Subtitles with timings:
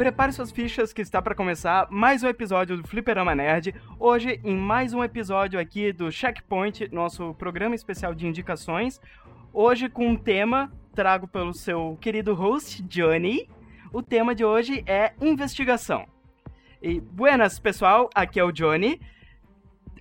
[0.00, 3.74] Prepare suas fichas que está para começar mais um episódio do Fliperama Nerd.
[3.98, 8.98] Hoje, em mais um episódio aqui do Checkpoint, nosso programa especial de indicações.
[9.52, 13.46] Hoje com um tema trago pelo seu querido host, Johnny.
[13.92, 16.06] O tema de hoje é investigação.
[16.80, 18.98] E buenas, pessoal, aqui é o Johnny.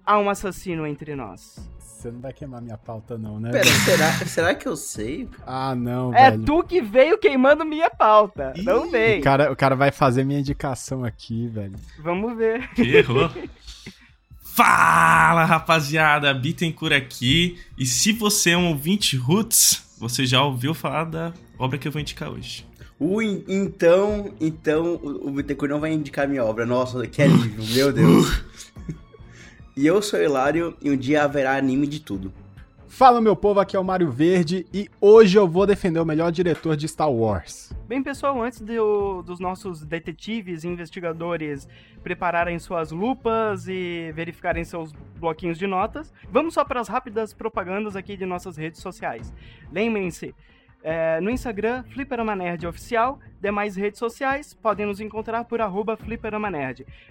[0.05, 1.69] Há um assassino entre nós.
[1.99, 3.51] Você não vai queimar minha pauta, não, né?
[3.51, 5.27] Pera, será, será que eu sei?
[5.45, 6.43] Ah, não, É velho.
[6.45, 8.53] tu que veio queimando minha pauta.
[8.63, 9.19] Não O vem.
[9.19, 11.75] cara, o cara vai fazer minha indicação aqui, velho.
[12.01, 12.69] Vamos ver.
[12.77, 13.29] Errou.
[14.41, 17.57] Fala, rapaziada, Bittencourt aqui.
[17.77, 21.91] E se você é um ouvinte roots, você já ouviu falar da obra que eu
[21.91, 22.65] vou indicar hoje.
[22.99, 26.65] Uh, en- então, então o o Bittencourt não vai indicar minha obra.
[26.65, 28.41] Nossa, que alívio, meu Deus.
[29.79, 32.33] e eu sou o Hilário e um dia haverá anime de tudo.
[32.89, 36.31] Fala, meu povo, aqui é o Mário Verde e hoje eu vou defender o melhor
[36.33, 37.71] diretor de Star Wars.
[37.87, 41.65] Bem, pessoal, antes do- dos nossos detetives e investigadores
[42.03, 47.95] prepararem suas lupas e verificarem seus bloquinhos de notas, vamos só para as rápidas propagandas
[47.95, 49.31] aqui de nossas redes sociais.
[49.71, 50.35] Lembrem-se,
[50.81, 55.97] é, no Instagram, Fliperama Nerd Oficial, demais redes sociais, podem nos encontrar por arroba.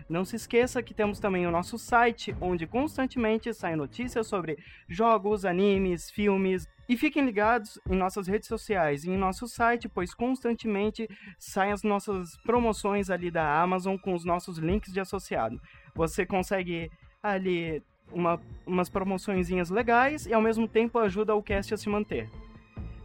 [0.08, 5.44] Não se esqueça que temos também o nosso site, onde constantemente saem notícias sobre jogos,
[5.44, 11.06] animes, filmes, e fiquem ligados em nossas redes sociais e em nosso site, pois constantemente
[11.38, 15.60] saem as nossas promoções ali da Amazon com os nossos links de associado.
[15.94, 16.90] Você consegue
[17.22, 22.30] ali uma, umas promoçõezinhas legais e ao mesmo tempo ajuda o cast a se manter.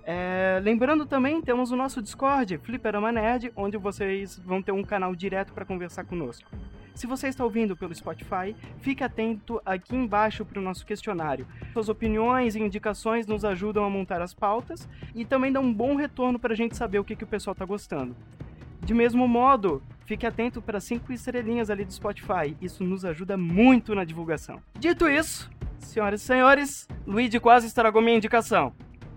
[0.06, 5.16] É, lembrando também, temos o nosso Discord, Fliperama Nerd, onde vocês vão ter um canal
[5.16, 6.50] direto para conversar conosco.
[6.94, 11.48] Se você está ouvindo pelo Spotify, fique atento aqui embaixo para o nosso questionário.
[11.72, 15.96] Suas opiniões e indicações nos ajudam a montar as pautas e também dão um bom
[15.96, 18.16] retorno para a gente saber o que, que o pessoal está gostando.
[18.82, 22.56] De mesmo modo, fique atento para cinco estrelinhas ali do Spotify.
[22.62, 24.62] Isso nos ajuda muito na divulgação.
[24.78, 28.74] Dito isso, senhoras e senhores, Luigi quase estragou minha indicação.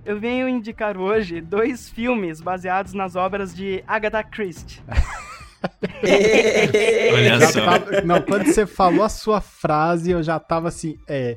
[0.07, 4.81] Eu venho indicar hoje dois filmes baseados nas obras de Agatha Christie.
[7.13, 7.65] Olha só.
[7.65, 11.37] tava- não, quando você falou a sua frase, eu já tava assim, é.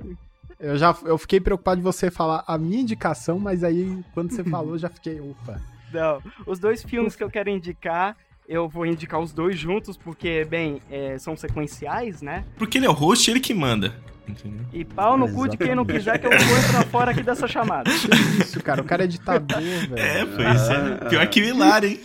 [0.60, 4.44] Eu já eu fiquei preocupado de você falar a minha indicação, mas aí quando você
[4.50, 5.60] falou, eu já fiquei, opa.
[5.92, 8.16] Não, os dois filmes que eu quero indicar,
[8.50, 12.44] eu vou indicar os dois juntos, porque, bem, é, são sequenciais, né?
[12.58, 13.94] Porque ele é o host, ele que manda.
[14.28, 14.66] Entendeu?
[14.74, 17.48] E pau no cu de quem não quiser que eu vou pra fora aqui dessa
[17.48, 17.90] chamada.
[17.90, 19.58] Isso, cara, o cara é ditador,
[19.90, 19.98] velho.
[19.98, 21.10] É, pois é.
[21.10, 22.00] Pior que o Hilário, hein?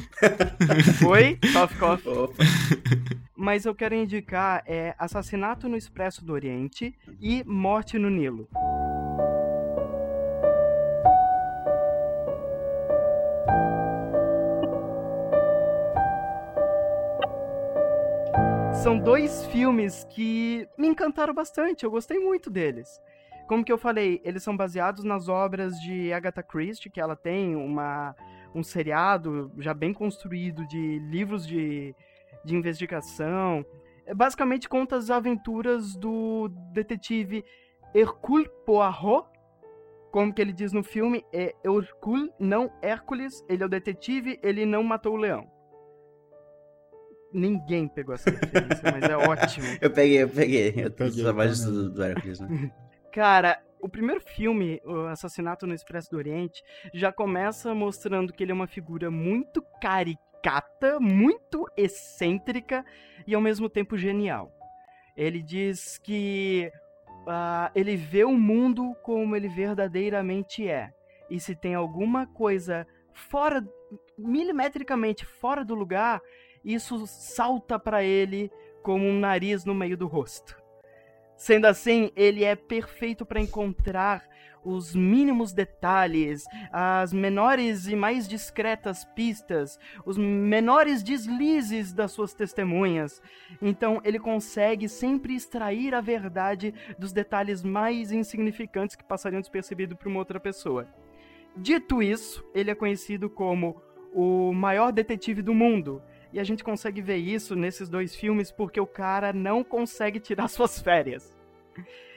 [0.99, 1.39] Foi?
[1.53, 2.25] Cough, cough.
[2.25, 2.45] Opa.
[3.37, 8.49] Mas eu quero indicar é Assassinato no Expresso do Oriente e Morte no Nilo.
[18.85, 23.01] São dois filmes que me encantaram bastante, eu gostei muito deles.
[23.49, 27.57] Como que eu falei, eles são baseados nas obras de Agatha Christie, que ela tem
[27.57, 28.15] uma,
[28.55, 31.97] um seriado já bem construído de livros de,
[32.45, 33.65] de investigação.
[34.05, 37.43] É, Basicamente conta as aventuras do detetive
[37.95, 39.27] Hercule Poirot.
[40.13, 43.43] Como que ele diz no filme, é Hercule, não Hércules.
[43.49, 45.54] Ele é o detetive, ele não matou o leão.
[47.35, 49.67] Ninguém pegou essa referência, mas é ótimo.
[49.83, 50.69] Eu peguei, eu peguei.
[50.77, 51.75] Eu peguei sou mais também.
[51.75, 52.71] do, do Hércules, né?
[53.13, 56.63] Cara, o primeiro filme, o Assassinato no Expresso do Oriente,
[56.95, 62.85] já começa mostrando que ele é uma figura muito caricata, muito excêntrica
[63.27, 64.53] e ao mesmo tempo genial.
[65.17, 66.71] Ele diz que
[67.27, 70.93] ah, ele vê o mundo como ele verdadeiramente é.
[71.29, 73.63] E se tem alguma coisa fora,
[74.17, 76.21] milimetricamente fora do lugar,
[76.65, 78.51] isso salta pra ele
[78.83, 80.57] como um nariz no meio do rosto.
[81.37, 84.23] Sendo assim, ele é perfeito para encontrar
[84.65, 93.21] os mínimos detalhes, as menores e mais discretas pistas, os menores deslizes das suas testemunhas.
[93.61, 100.09] Então, ele consegue sempre extrair a verdade dos detalhes mais insignificantes que passariam despercebido para
[100.09, 100.89] uma outra pessoa.
[101.57, 103.81] Dito isso, ele é conhecido como
[104.15, 106.03] o maior detetive do mundo.
[106.35, 110.49] E a gente consegue ver isso nesses dois filmes porque o cara não consegue tirar
[110.51, 111.33] suas férias.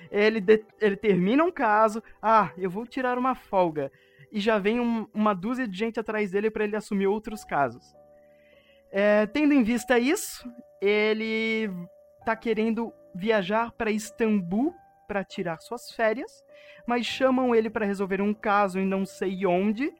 [0.09, 3.91] Ele, de- ele termina um caso, ah, eu vou tirar uma folga.
[4.31, 7.95] E já vem um- uma dúzia de gente atrás dele para ele assumir outros casos.
[8.91, 10.43] É, tendo em vista isso,
[10.81, 11.69] ele
[12.25, 14.73] tá querendo viajar para Istambul
[15.07, 16.43] para tirar suas férias,
[16.87, 19.93] mas chamam ele para resolver um caso em não sei onde.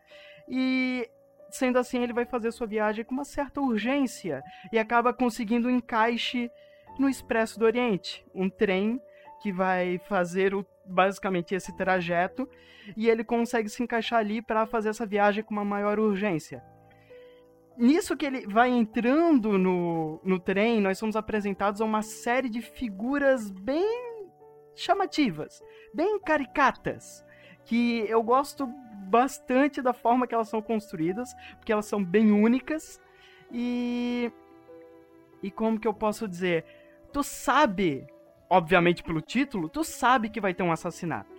[0.49, 1.07] E
[1.49, 5.71] sendo assim, ele vai fazer sua viagem com uma certa urgência e acaba conseguindo um
[5.71, 6.51] encaixe
[6.99, 9.01] no Expresso do Oriente, um trem
[9.41, 12.49] que vai fazer o, basicamente esse trajeto
[12.95, 16.63] e ele consegue se encaixar ali para fazer essa viagem com uma maior urgência.
[17.77, 22.61] Nisso que ele vai entrando no, no trem, nós somos apresentados a uma série de
[22.61, 24.27] figuras bem
[24.75, 25.61] chamativas,
[25.93, 27.23] bem caricatas,
[27.67, 28.65] que eu gosto
[29.09, 32.99] bastante da forma que elas são construídas, porque elas são bem únicas
[33.51, 34.31] e
[35.43, 36.65] e como que eu posso dizer,
[37.13, 38.07] tu sabe,
[38.49, 41.37] obviamente pelo título, tu sabe que vai ter um assassinato.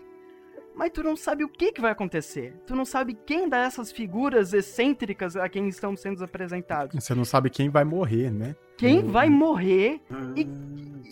[0.75, 2.55] Mas tu não sabe o que, que vai acontecer.
[2.65, 6.95] Tu não sabe quem dessas figuras excêntricas a quem estão sendo apresentados.
[7.03, 8.55] Você não sabe quem vai morrer, né?
[8.77, 10.47] Quem vai morrer Ah, e,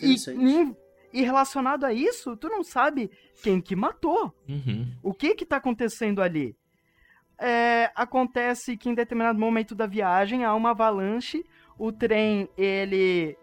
[0.01, 0.75] e.
[1.17, 3.09] e relacionado a isso, tu não sabe
[3.41, 4.31] quem que matou.
[4.47, 4.93] Uhum.
[5.01, 6.55] O que que tá acontecendo ali?
[7.39, 11.43] É, acontece que em determinado momento da viagem há uma avalanche,
[11.75, 13.35] o trem, ele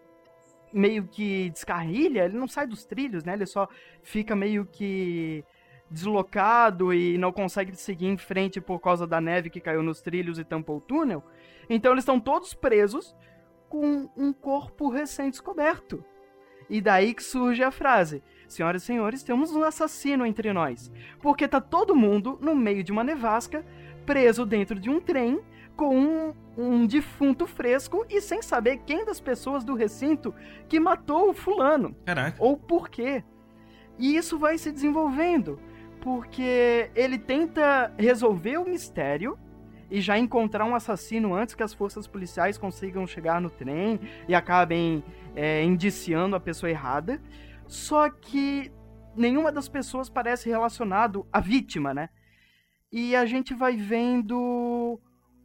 [0.73, 3.33] meio que descarrilha, ele não sai dos trilhos, né?
[3.33, 3.69] Ele só
[4.05, 5.45] fica meio que
[5.91, 10.39] deslocado e não consegue seguir em frente por causa da neve que caiu nos trilhos
[10.39, 11.25] e tampou o túnel.
[11.69, 13.17] Então eles estão todos presos
[13.69, 16.05] com um corpo recém-descoberto.
[16.69, 20.91] E daí que surge a frase: Senhoras e senhores, temos um assassino entre nós.
[21.21, 23.65] Porque tá todo mundo no meio de uma nevasca,
[24.07, 25.41] preso dentro de um trem,
[25.77, 30.35] com um, um defunto fresco e sem saber quem das pessoas do recinto
[30.69, 32.37] que matou o fulano Caraca.
[32.43, 33.25] ou por quê.
[33.99, 35.59] E isso vai se desenvolvendo,
[36.01, 39.39] porque ele tenta resolver o mistério
[39.91, 44.35] e já encontrar um assassino antes que as forças policiais consigam chegar no trem e
[44.35, 45.03] acabem
[45.35, 47.21] é, indiciando a pessoa errada.
[47.67, 48.71] Só que
[49.17, 52.09] nenhuma das pessoas parece relacionado à vítima, né?
[52.93, 55.01] E a gente vai vendo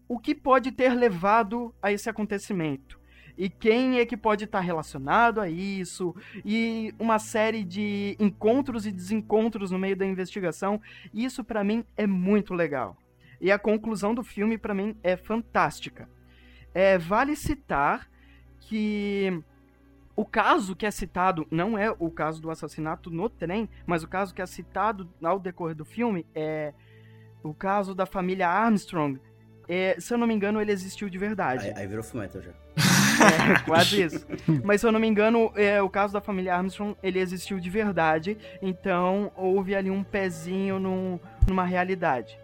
[0.07, 2.99] o que pode ter levado a esse acontecimento.
[3.37, 6.13] E quem é que pode estar relacionado a isso,
[6.43, 10.81] e uma série de encontros e desencontros no meio da investigação.
[11.13, 12.97] Isso pra mim é muito legal.
[13.41, 16.09] E a conclusão do filme pra mim é fantástica.
[16.73, 18.07] É, vale citar
[18.59, 19.41] que
[20.15, 24.07] o caso que é citado não é o caso do assassinato no trem, mas o
[24.07, 26.73] caso que é citado ao decorrer do filme é
[27.41, 29.19] o caso da família Armstrong.
[29.67, 31.67] É, se eu não me engano, ele existiu de verdade.
[31.67, 32.51] Aí, aí virou fumeto já.
[32.51, 34.25] É, quase isso.
[34.63, 37.69] Mas se eu não me engano, é, o caso da família Armstrong, ele existiu de
[37.69, 38.37] verdade.
[38.61, 42.37] Então, houve ali um pezinho num- numa realidade.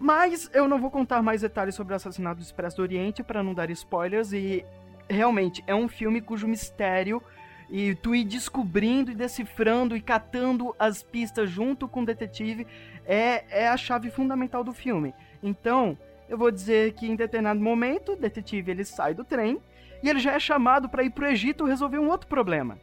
[0.00, 3.42] Mas eu não vou contar mais detalhes sobre o assassinato do Expresso do Oriente para
[3.42, 4.32] não dar spoilers.
[4.32, 4.64] E
[5.10, 7.22] realmente é um filme cujo mistério
[7.68, 12.66] e tu ir descobrindo e decifrando e catando as pistas junto com o detetive
[13.04, 15.14] é, é a chave fundamental do filme.
[15.42, 15.98] Então,
[16.30, 19.60] eu vou dizer que em determinado momento, o detetive ele sai do trem
[20.02, 22.78] e ele já é chamado para ir pro Egito resolver um outro problema.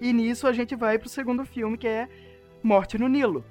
[0.00, 2.08] E nisso a gente vai pro segundo filme, que é
[2.62, 3.44] Morte no Nilo.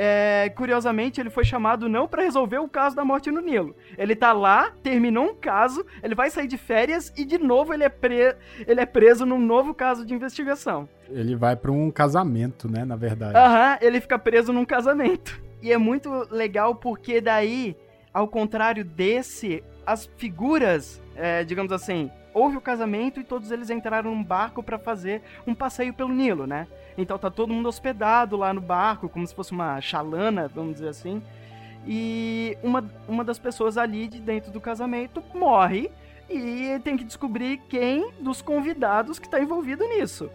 [0.00, 3.74] É, curiosamente, ele foi chamado não para resolver o caso da morte no Nilo.
[3.98, 7.82] Ele tá lá, terminou um caso, ele vai sair de férias e de novo ele
[7.82, 10.88] é, pre- ele é preso num novo caso de investigação.
[11.10, 13.36] Ele vai pra um casamento, né, na verdade.
[13.36, 15.42] Aham, ele fica preso num casamento.
[15.60, 17.76] E é muito legal porque daí,
[18.14, 24.14] ao contrário desse, as figuras, é, digamos assim, houve o casamento e todos eles entraram
[24.14, 26.66] num barco pra fazer um passeio pelo Nilo, né?
[26.96, 30.88] Então tá todo mundo hospedado lá no barco, como se fosse uma chalana, vamos dizer
[30.88, 31.22] assim.
[31.86, 35.90] E uma, uma das pessoas ali de dentro do casamento morre
[36.28, 40.30] e tem que descobrir quem dos convidados que tá envolvido nisso.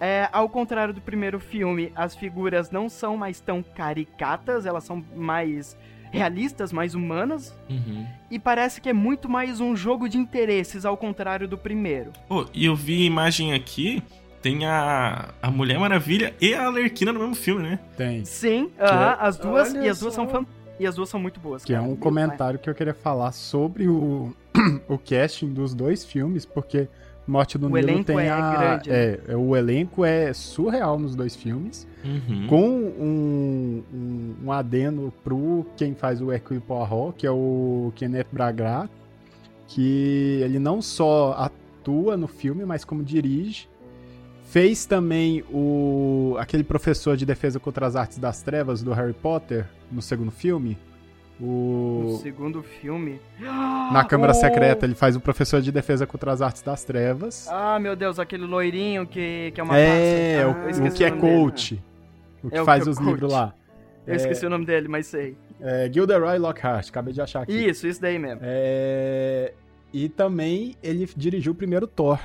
[0.00, 5.04] É, ao contrário do primeiro filme, as figuras não são mais tão caricatas, elas são
[5.14, 5.76] mais
[6.14, 7.54] realistas, mais humanas.
[7.68, 8.06] Uhum.
[8.30, 12.12] E parece que é muito mais um jogo de interesses, ao contrário do primeiro.
[12.28, 14.02] Pô, e eu vi a imagem aqui,
[14.40, 17.78] tem a, a Mulher Maravilha e a Alerquina no mesmo filme, né?
[17.96, 18.24] Tem.
[18.24, 20.22] Sim, aham, as duas, Olha e as duas só.
[20.22, 20.46] são fan...
[20.78, 21.64] E as duas são muito boas.
[21.64, 21.88] Que é cara.
[21.88, 24.34] um comentário que eu queria falar sobre o,
[24.88, 26.88] o casting dos dois filmes, porque
[27.26, 28.56] Morte do O Nilo elenco tem é a.
[28.56, 28.96] grande, né?
[28.96, 31.86] é, é, o elenco é surreal nos dois filmes.
[32.04, 32.46] Uhum.
[32.46, 38.26] Com um, um, um adeno pro quem faz o Hercule Poirot, que é o Kenneth
[38.30, 38.88] Branagh,
[39.66, 43.68] que ele não só atua no filme, mas como dirige.
[44.50, 49.66] Fez também o aquele professor de defesa contra as artes das trevas do Harry Potter
[49.90, 50.78] no segundo filme.
[51.40, 53.20] No O segundo filme.
[53.40, 57.48] na Câmara O- Secreta ele faz o professor de defesa contra as artes das trevas.
[57.50, 60.48] Ah, meu Deus, aquele loirinho que, que é uma é, passa.
[60.48, 61.36] o, Ah, eu o que é nome dele.
[61.36, 61.82] coach.
[62.42, 63.08] O que É o faz que é os coach.
[63.10, 63.52] livros lá.
[64.06, 65.36] Eu esqueci o nome dele, mas sei.
[65.60, 67.52] É, Gilderoy Lockhart, acabei de achar aqui.
[67.52, 68.40] Isso, isso daí mesmo.
[68.42, 69.52] É,
[69.92, 72.18] E também ele dirigiu o primeiro Thor.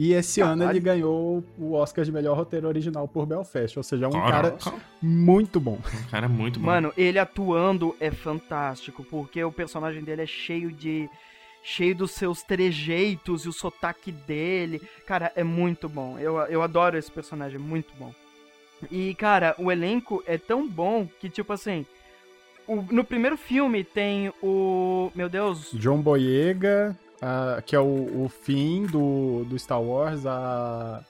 [0.00, 0.76] E esse ano Caralho.
[0.76, 3.76] ele ganhou o Oscar de melhor roteiro original por Belfast.
[3.76, 5.76] Ou seja, é um Caraca, cara muito bom.
[6.06, 6.66] um cara muito bom.
[6.66, 11.10] Mano, ele atuando é fantástico, porque o personagem dele é cheio de.
[11.64, 14.80] cheio dos seus trejeitos e o sotaque dele.
[15.04, 16.16] Cara, é muito bom.
[16.16, 18.14] Eu, eu adoro esse personagem, é muito bom.
[18.92, 21.84] E, cara, o elenco é tão bom que, tipo assim.
[22.68, 25.10] o- no primeiro filme tem o.
[25.12, 25.70] Meu Deus.
[25.72, 27.84] John Boyega, ah, que é o,
[28.24, 30.24] o fim do, do Star Wars.
[30.26, 31.00] A,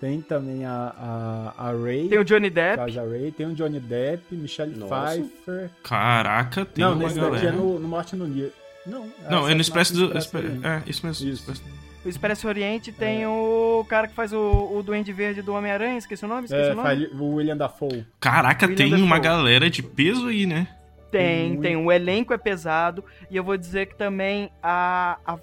[0.00, 2.08] tem também a, a, a Rey.
[2.08, 2.78] Tem o Johnny Depp.
[2.90, 5.12] Jaja Ray, tem o Johnny Depp, Michelle Nossa.
[5.12, 5.70] Pfeiffer.
[5.84, 7.48] Caraca, tem não, uma nesse daqui galera.
[7.48, 8.50] é no, no Morte no Nilo.
[8.84, 10.18] Não, Não, é no Expresso do.
[10.18, 10.66] Expresso- Oriente.
[10.66, 11.28] É, isso mesmo.
[11.28, 11.40] Isso.
[11.52, 11.62] Expresso.
[12.04, 16.24] O Expresso Oriente tem o cara que faz o, o Duende Verde do Homem-Aranha, esqueci
[16.24, 17.06] o nome, esqueci É, o nome.
[17.16, 18.04] o William Dafoe.
[18.18, 19.36] Caraca, William tem uma Dafoe.
[19.38, 20.66] galera de peso aí, né?
[21.12, 21.76] Tem, tem.
[21.76, 23.04] O elenco é pesado.
[23.30, 25.38] E eu vou dizer que também a, a,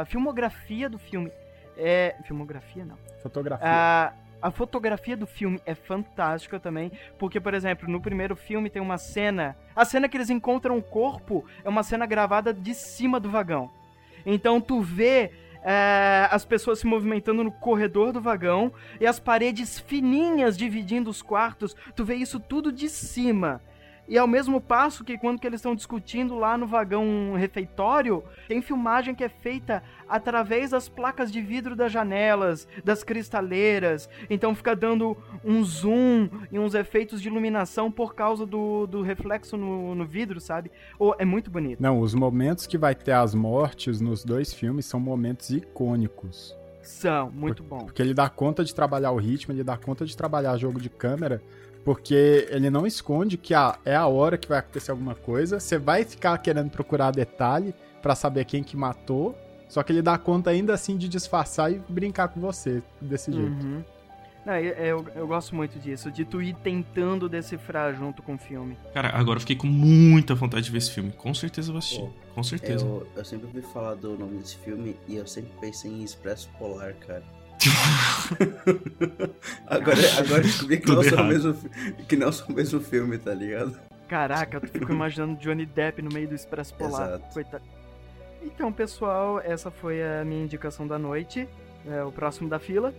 [0.00, 1.30] a filmografia do filme
[1.76, 2.16] é.
[2.24, 2.96] Filmografia não.
[3.22, 3.66] Fotografia.
[3.68, 6.90] A, a fotografia do filme é fantástica também.
[7.18, 9.56] Porque, por exemplo, no primeiro filme tem uma cena.
[9.76, 13.70] A cena que eles encontram o corpo é uma cena gravada de cima do vagão.
[14.26, 15.30] Então tu vê.
[15.64, 21.22] é, as pessoas se movimentando no corredor do vagão e as paredes fininhas dividindo os
[21.22, 23.60] quartos, tu vê isso tudo de cima.
[24.08, 28.60] E ao mesmo passo que quando que eles estão discutindo lá no vagão refeitório, tem
[28.60, 34.08] filmagem que é feita através das placas de vidro das janelas, das cristaleiras.
[34.28, 39.56] Então fica dando um zoom e uns efeitos de iluminação por causa do, do reflexo
[39.56, 40.70] no, no vidro, sabe?
[40.98, 41.80] Oh, é muito bonito.
[41.80, 46.56] Não, os momentos que vai ter as mortes nos dois filmes são momentos icônicos.
[46.82, 47.78] São, muito bom.
[47.78, 50.90] Porque ele dá conta de trabalhar o ritmo, ele dá conta de trabalhar jogo de
[50.90, 51.40] câmera,
[51.84, 55.58] porque ele não esconde que ah, é a hora que vai acontecer alguma coisa.
[55.58, 59.36] Você vai ficar querendo procurar detalhe pra saber quem que matou,
[59.68, 63.64] só que ele dá conta ainda assim de disfarçar e brincar com você desse jeito.
[63.64, 63.82] Uhum.
[64.44, 68.38] Não, eu, eu, eu gosto muito disso, de tu ir tentando decifrar junto com o
[68.38, 68.76] filme.
[68.92, 71.12] Cara, agora eu fiquei com muita vontade de ver esse filme.
[71.12, 72.00] Com certeza eu vou assistir.
[72.00, 72.84] Pô, Com certeza.
[72.84, 76.50] Eu, eu sempre ouvi falar do nome desse filme e eu sempre pensei em Expresso
[76.58, 77.22] Polar, cara.
[79.66, 81.56] Agora, agora eu descobri que não, são o mesmo,
[82.08, 83.76] que não são o mesmo filme, tá ligado?
[84.08, 87.18] Caraca, eu fico imaginando Johnny Depp no meio do Expresso Polar.
[87.32, 87.64] Coitado.
[88.42, 91.48] Então, pessoal, essa foi a minha indicação da noite.
[91.86, 92.92] É o próximo da fila.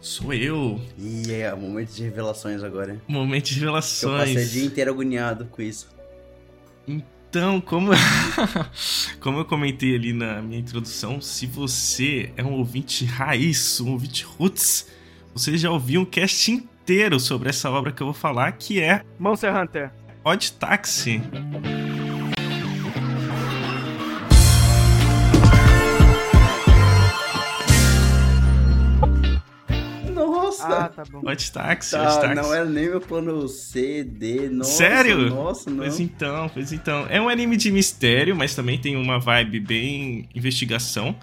[0.00, 0.80] Sou eu.
[0.96, 2.92] E é, momento de revelações agora.
[2.94, 3.00] hein?
[3.08, 4.50] Momento de Que Eu passei o revelações.
[4.50, 5.88] dia inteiro agoniado com isso.
[6.86, 7.06] Então,
[7.64, 7.92] como...
[9.20, 14.24] como eu comentei ali na minha introdução, se você é um ouvinte raiz, um ouvinte
[14.24, 14.88] roots,
[15.34, 19.02] você já ouviu um cast inteiro sobre essa obra que eu vou falar, que é
[19.18, 19.92] Monster Hunter.
[20.24, 21.22] Odd Taxi.
[30.62, 30.84] Nossa!
[30.84, 31.20] Ah, tá bom.
[31.24, 31.96] Odd Tá, Taxi.
[32.34, 34.70] não era nem meu plano C, D, nossa.
[34.72, 35.30] Sério?
[35.30, 35.78] Nossa, não.
[35.78, 37.06] Pois então, pois então.
[37.08, 41.14] É um anime de mistério, mas também tem uma vibe bem investigação.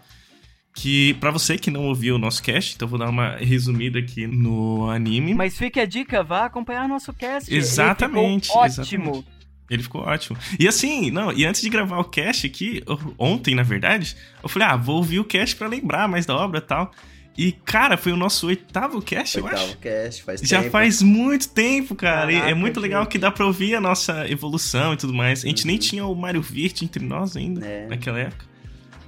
[0.76, 3.98] Que, pra você que não ouviu o nosso cast, então eu vou dar uma resumida
[3.98, 5.34] aqui no anime.
[5.34, 7.50] Mas fique a dica, vá acompanhar nosso cast.
[7.50, 9.10] Ele Exatamente, ficou exatamente.
[9.10, 9.26] Ótimo.
[9.72, 10.38] Ele ficou ótimo.
[10.60, 12.84] E assim, não, e antes de gravar o cast aqui,
[13.18, 16.60] ontem, na verdade, eu falei, ah, vou ouvir o cast pra lembrar mais da obra
[16.60, 16.92] e tal.
[17.38, 19.78] E, cara, foi o nosso oitavo cast, eu Oitavo acho.
[19.78, 20.72] cast, faz Já tempo.
[20.72, 22.32] faz muito tempo, cara.
[22.34, 23.12] é Caraca, muito legal gente.
[23.12, 25.44] que dá pra ouvir a nossa evolução e tudo mais.
[25.46, 25.80] A gente nem Uhum.
[25.82, 27.86] tinha o Mario Verde entre nós ainda, É.
[27.88, 28.46] naquela época.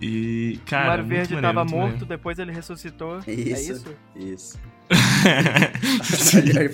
[0.01, 0.93] E, cara.
[1.01, 3.19] o muito Verde maneiro, tava muito morto, depois ele ressuscitou.
[3.27, 3.71] É Isso.
[3.73, 3.95] isso?
[4.15, 4.59] Isso.
[6.35, 6.59] maneiro.
[6.59, 6.69] aí,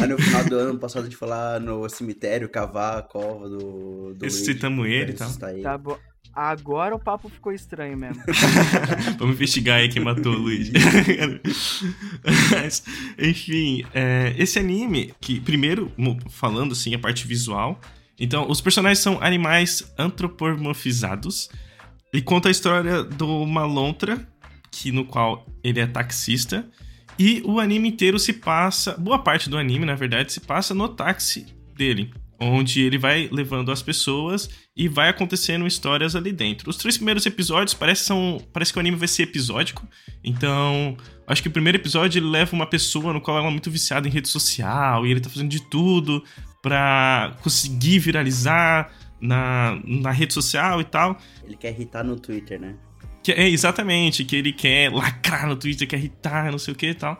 [0.00, 4.14] aí no final do ano passado de falar no cemitério, cavar a cova do.
[4.14, 5.28] do Ressuscitamos ele pra e tal.
[5.62, 5.96] Tá bom.
[6.34, 8.22] Agora o papo ficou estranho mesmo.
[9.18, 10.72] Vamos investigar aí quem matou o Luigi.
[12.50, 12.82] Mas,
[13.18, 15.92] enfim, é, esse anime, que primeiro,
[16.30, 17.80] falando assim, a parte visual.
[18.18, 21.48] Então, os personagens são animais antropomorfizados.
[22.12, 24.26] E conta a história do uma lontra,
[24.70, 26.68] que, no qual ele é taxista.
[27.18, 28.96] E o anime inteiro se passa.
[28.96, 32.12] Boa parte do anime, na verdade, se passa no táxi dele.
[32.40, 36.68] Onde ele vai levando as pessoas e vai acontecendo histórias ali dentro.
[36.68, 39.86] Os três primeiros episódios parece, são, parece que o anime vai ser episódico.
[40.22, 43.70] Então, acho que o primeiro episódio ele leva uma pessoa no qual ela é muito
[43.70, 46.24] viciada em rede social e ele tá fazendo de tudo
[46.60, 51.18] pra conseguir viralizar na, na rede social e tal.
[51.44, 52.74] Ele quer irritar no Twitter, né?
[53.22, 56.88] Que é exatamente, que ele quer lacrar no Twitter, quer irritar, não sei o que
[56.88, 57.18] e tal.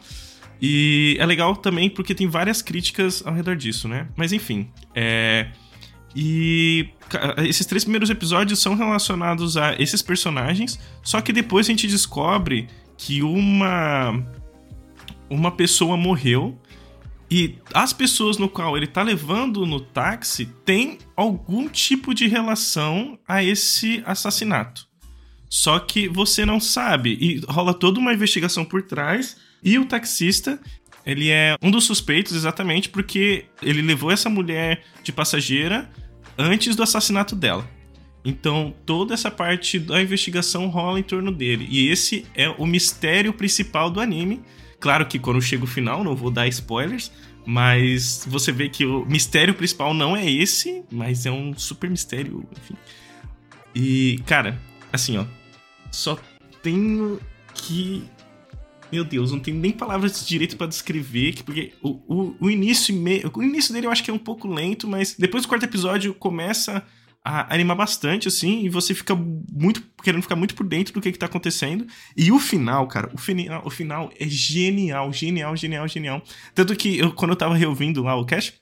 [0.67, 4.09] E é legal também porque tem várias críticas ao redor disso, né?
[4.17, 5.51] Mas enfim, é...
[6.17, 6.89] E
[7.47, 12.67] esses três primeiros episódios são relacionados a esses personagens, só que depois a gente descobre
[12.97, 14.25] que uma
[15.29, 16.59] uma pessoa morreu
[17.31, 23.19] e as pessoas no qual ele tá levando no táxi têm algum tipo de relação
[23.29, 24.89] a esse assassinato.
[25.51, 30.61] Só que você não sabe e rola toda uma investigação por trás e o taxista
[31.07, 35.91] ele é um dos suspeitos exatamente porque ele levou essa mulher de passageira
[36.39, 37.69] antes do assassinato dela.
[38.25, 41.67] Então, toda essa parte da investigação rola em torno dele.
[41.69, 44.41] E esse é o mistério principal do anime.
[44.81, 47.13] Claro que quando chega o final, não vou dar spoilers,
[47.45, 52.49] mas você vê que o mistério principal não é esse, mas é um super mistério,
[52.53, 52.75] enfim.
[53.75, 54.59] E, cara,
[54.91, 55.27] assim, ó,
[55.91, 56.19] só
[56.63, 57.21] tenho
[57.55, 58.05] que
[58.95, 62.95] meu Deus, não tem nem palavras de direito para descrever, porque o, o, o início
[63.35, 66.15] o início dele eu acho que é um pouco lento, mas depois do quarto episódio
[66.15, 66.81] começa
[67.25, 71.11] a animar bastante, assim, e você fica muito querendo ficar muito por dentro do que,
[71.11, 71.87] que tá acontecendo.
[72.17, 76.23] E o final, cara, o final, o final é genial, genial, genial, genial.
[76.55, 78.55] Tanto que eu, quando eu tava reouvindo lá o cast,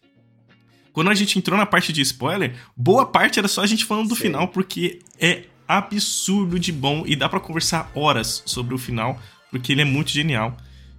[0.92, 4.08] quando a gente entrou na parte de spoiler, boa parte era só a gente falando
[4.08, 4.22] do Sim.
[4.22, 9.20] final, porque é absurdo de bom e dá para conversar horas sobre o final,
[9.52, 10.56] porque ele é muito genial.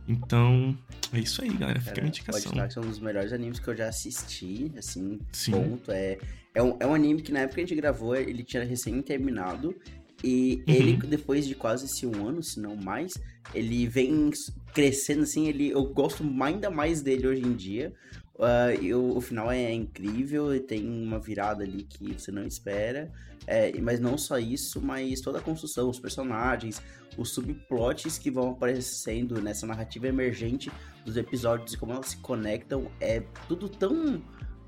[0.07, 0.77] Então,
[1.12, 1.81] é isso aí, galera.
[1.81, 2.41] Fica a indicação.
[2.41, 5.51] Pode falar que são um dos melhores animes que eu já assisti, assim, Sim.
[5.51, 5.91] ponto.
[5.91, 6.19] É,
[6.53, 9.01] é, um, é um anime que na época que a gente gravou, ele tinha recém
[9.01, 9.75] terminado.
[10.24, 10.74] E uhum.
[10.74, 13.13] ele, depois de quase esse um ano, se não mais,
[13.55, 14.29] ele vem
[14.74, 17.91] crescendo, assim, ele, eu gosto ainda mais dele hoje em dia.
[18.36, 23.11] Uh, eu, o final é incrível e tem uma virada ali que você não espera.
[23.46, 26.82] É, mas não só isso, mas toda a construção, os personagens,
[27.18, 30.72] os subplots que vão aparecendo nessa narrativa emergente
[31.06, 34.22] dos episódios e como elas se conectam, é tudo tão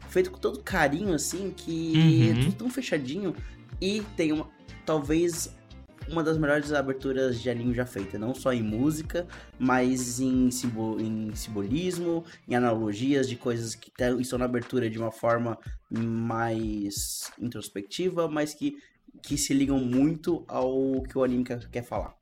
[0.09, 2.31] feito com todo carinho assim que uhum.
[2.31, 3.35] é tudo tão fechadinho
[3.81, 4.47] e tem uma
[4.85, 5.55] talvez
[6.09, 10.99] uma das melhores aberturas de anime já feita, não só em música, mas em, simbol,
[10.99, 15.57] em simbolismo, em analogias de coisas que estão na abertura de uma forma
[15.89, 18.77] mais introspectiva, mas que,
[19.21, 22.15] que se ligam muito ao que o anime quer, quer falar.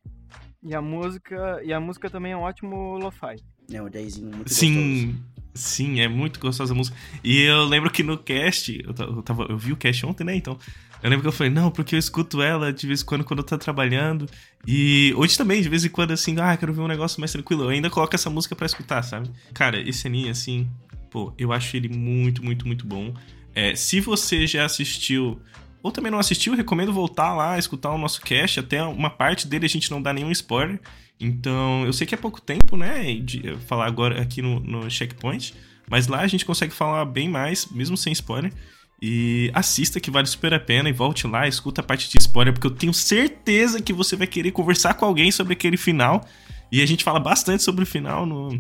[0.62, 3.36] E a música, e a música também é um ótimo lo-fi.
[3.72, 5.08] É um jazzinho muito Sim.
[5.08, 5.34] Gostoso.
[5.56, 6.98] Sim, é muito gostosa a música.
[7.24, 10.36] E eu lembro que no cast, eu, tava, eu vi o cast ontem, né?
[10.36, 10.58] Então,
[11.04, 13.39] eu lembro que eu falei, não, porque eu escuto ela de vez em quando quando
[13.39, 14.26] eu tô trabalhando.
[14.66, 17.66] E hoje também, de vez em quando, assim, ah, quero ver um negócio mais tranquilo.
[17.66, 19.30] Eu ainda coloco essa música para escutar, sabe?
[19.54, 20.68] Cara, esse anime, assim,
[21.12, 23.13] pô, eu acho ele muito, muito, muito bom.
[23.54, 25.42] É, se você já assistiu
[25.84, 28.62] ou também não assistiu, recomendo voltar lá, escutar o nosso cast.
[28.62, 30.80] Até uma parte dele a gente não dá nenhum spoiler.
[31.20, 33.13] Então, eu sei que é pouco tempo, né?
[33.16, 35.54] De falar agora aqui no, no Checkpoint.
[35.89, 38.54] Mas lá a gente consegue falar bem mais, mesmo sem spoiler.
[39.01, 42.53] E assista que vale super a pena e volte lá, escuta a parte de spoiler,
[42.53, 46.25] porque eu tenho certeza que você vai querer conversar com alguém sobre aquele final.
[46.71, 48.60] E a gente fala bastante sobre o final no,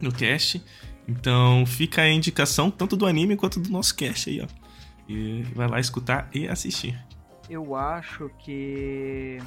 [0.00, 0.62] no cast.
[1.06, 4.46] Então fica a indicação tanto do anime quanto do nosso cast aí, ó.
[5.08, 6.98] E vai lá escutar e assistir.
[7.48, 9.38] Eu acho que.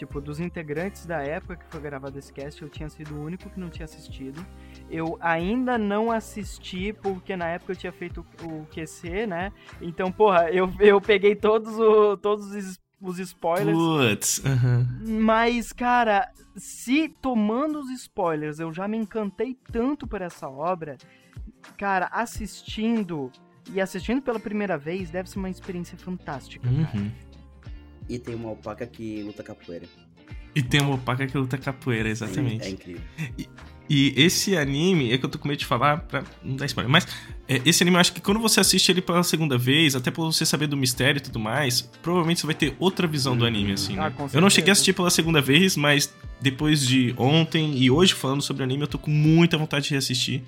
[0.00, 3.50] Tipo, dos integrantes da época que foi gravado esse cast, eu tinha sido o único
[3.50, 4.42] que não tinha assistido.
[4.88, 9.52] Eu ainda não assisti, porque na época eu tinha feito o QC, né?
[9.78, 13.76] Então, porra, eu, eu peguei todos, o, todos os, os spoilers.
[13.76, 15.20] Putz, uh -huh.
[15.20, 20.96] Mas, cara, se tomando os spoilers eu já me encantei tanto por essa obra,
[21.76, 23.30] cara, assistindo
[23.70, 26.66] e assistindo pela primeira vez deve ser uma experiência fantástica.
[26.66, 27.12] Uhum.
[28.10, 29.86] E tem uma alpaca que luta capoeira.
[30.52, 32.64] E tem uma alpaca que luta capoeira, exatamente.
[32.64, 33.02] É, é incrível.
[33.38, 33.48] E,
[33.88, 36.90] e esse anime, é que eu tô com medo de falar pra não dar spoiler,
[36.90, 37.06] mas
[37.48, 40.24] é, esse anime eu acho que quando você assiste ele pela segunda vez, até por
[40.32, 43.72] você saber do mistério e tudo mais, provavelmente você vai ter outra visão do anime,
[43.72, 44.12] assim, né?
[44.16, 48.14] Ah, eu não cheguei a assistir pela segunda vez, mas depois de ontem e hoje
[48.14, 50.42] falando sobre o anime, eu tô com muita vontade de reassistir.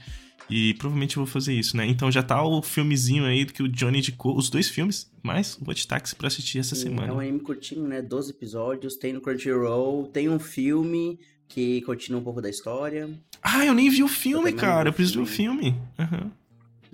[0.55, 1.87] E provavelmente eu vou fazer isso, né?
[1.87, 5.65] Então já tá o filmezinho aí que o Johnny indicou, os dois filmes, mais o
[5.67, 7.09] Watch Taxi pra assistir essa Sim, semana.
[7.09, 8.03] É um anime curtinho, né?
[8.03, 13.09] 12 episódios, tem no Crunchyroll, tem um filme que continua um pouco da história.
[13.43, 14.91] Ah, eu nem vi o filme, eu cara.
[14.91, 15.75] Eu preciso ver o filme.
[15.99, 16.31] Uhum.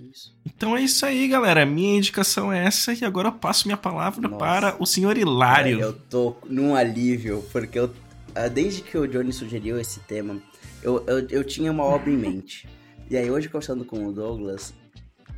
[0.09, 0.33] Isso.
[0.45, 1.65] Então é isso aí, galera.
[1.65, 4.37] Minha indicação é essa e agora eu passo minha palavra Nossa.
[4.37, 5.81] para o senhor Hilário.
[5.81, 7.93] É, eu tô num alívio, porque eu,
[8.33, 10.41] ah, desde que o Johnny sugeriu esse tema,
[10.81, 12.65] eu, eu, eu tinha uma obra em mente.
[13.09, 14.71] E aí, hoje, conversando com o Douglas,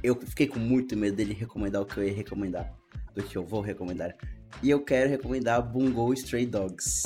[0.03, 2.69] eu fiquei com muito medo dele recomendar o que eu ia recomendar,
[3.15, 4.13] do que eu vou recomendar.
[4.61, 7.03] E eu quero recomendar Bungo Stray Dogs.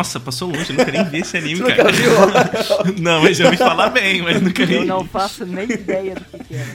[0.00, 1.92] Nossa, passou longe, eu nunca nem vi esse anime, Você cara.
[1.92, 2.94] Nunca viu?
[3.04, 4.76] não, mas eu me falar bem, mas nunca vi.
[4.76, 6.66] Eu não faço nem ideia do que, que é.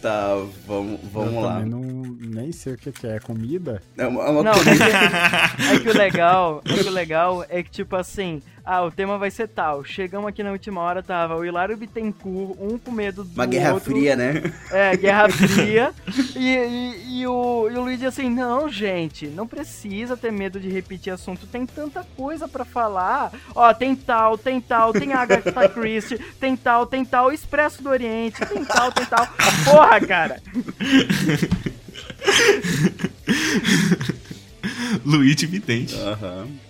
[0.00, 0.34] Tá,
[0.66, 1.60] vamos, vamos eu lá.
[1.60, 1.82] Não,
[2.18, 3.20] nem sei o que, que é.
[3.20, 3.82] Comida?
[3.98, 4.82] É uma, é uma não, comida.
[4.82, 4.88] É
[5.58, 8.90] que, é que o legal, é que o legal é que, tipo assim, ah, o
[8.90, 9.82] tema vai ser tal.
[9.82, 13.72] Chegamos aqui na última hora, tava o Hilário Bittencourt, um com medo do Uma guerra
[13.72, 13.94] outro.
[13.94, 14.42] fria, né?
[14.70, 15.90] É, guerra fria.
[16.36, 20.68] e, e, e, o, e o Luigi assim, não, gente, não precisa ter medo de
[20.68, 21.46] repetir assunto.
[21.46, 23.32] Tem tanta coisa para falar.
[23.54, 28.44] Ó, tem tal, tem tal, tem Agatha Christie, tem tal, tem tal, Expresso do Oriente,
[28.44, 29.26] tem tal, tem tal.
[29.64, 30.42] Porra, cara!
[35.06, 35.94] Luigi Vidente.
[35.94, 36.42] Aham.
[36.42, 36.67] Uhum.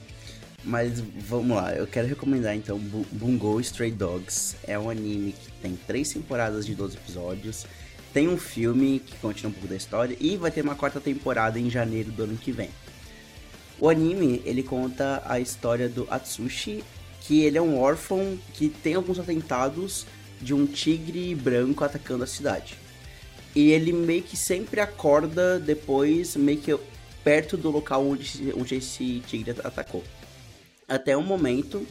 [0.68, 4.54] Mas vamos lá, eu quero recomendar então Bungo Stray Dogs.
[4.66, 7.64] É um anime que tem três temporadas de 12 episódios.
[8.12, 11.59] Tem um filme que continua um pouco da história e vai ter uma quarta temporada
[11.59, 12.68] em janeiro do ano que vem.
[13.81, 16.85] O anime, ele conta a história do Atsushi,
[17.22, 20.04] que ele é um órfão que tem alguns atentados
[20.38, 22.76] de um tigre branco atacando a cidade.
[23.54, 26.78] E ele meio que sempre acorda depois, meio que
[27.24, 30.04] perto do local onde, onde esse tigre atacou
[30.88, 31.87] até o momento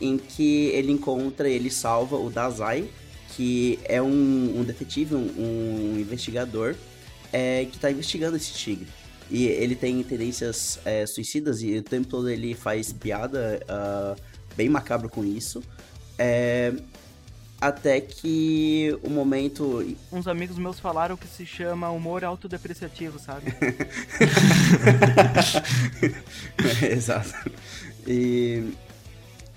[0.00, 2.88] em que ele encontra, ele salva o Dazai,
[3.34, 6.74] que é um, um detetive, um, um investigador,
[7.32, 8.88] é, que está investigando esse tigre.
[9.30, 14.20] E ele tem tendências é, suicidas e o tempo todo ele faz piada uh,
[14.56, 15.62] bem macabro com isso.
[16.18, 16.72] É,
[17.60, 19.84] até que o momento.
[20.10, 23.52] Uns amigos meus falaram que se chama humor autodepreciativo, sabe?
[26.90, 27.34] Exato.
[28.08, 28.64] E,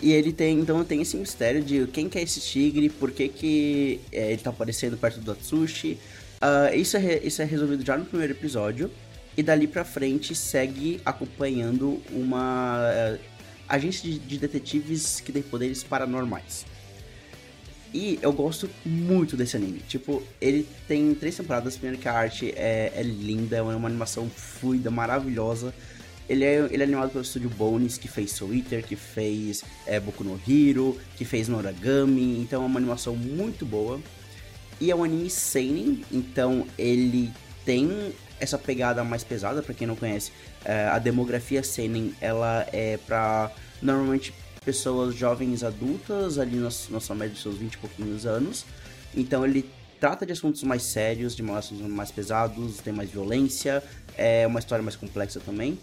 [0.02, 3.30] e ele tem, então, tem esse mistério de quem que é esse tigre, por que,
[3.30, 5.98] que é, ele tá aparecendo perto do Atsushi.
[6.42, 8.92] Uh, isso, é, isso é resolvido já no primeiro episódio.
[9.38, 13.20] E dali pra frente segue acompanhando uma uh,
[13.70, 16.66] agência de, de detetives que tem poderes paranormais.
[17.94, 19.80] E eu gosto muito desse anime.
[19.88, 21.76] Tipo, ele tem três temporadas.
[21.76, 25.74] Primeiro que a arte é, é linda, é uma animação fluida, maravilhosa.
[26.29, 28.51] Ele é, ele é animado pelo estúdio Bones, que fez Soul
[28.88, 32.39] que fez é, Boku no Hero, que fez Noragami.
[32.39, 33.99] Então é uma animação muito boa.
[34.79, 37.31] E é um anime seinen, então ele
[37.63, 40.31] tem essa pegada mais pesada, para quem não conhece.
[40.65, 44.34] É, a demografia seinen, ela é pra normalmente
[44.65, 48.65] pessoas jovens adultas, ali na, na sua média de seus 20 e pouquinhos anos.
[49.15, 53.84] Então ele trata de assuntos mais sérios, de assuntos mais pesados, tem mais violência,
[54.17, 55.77] é uma história mais complexa também.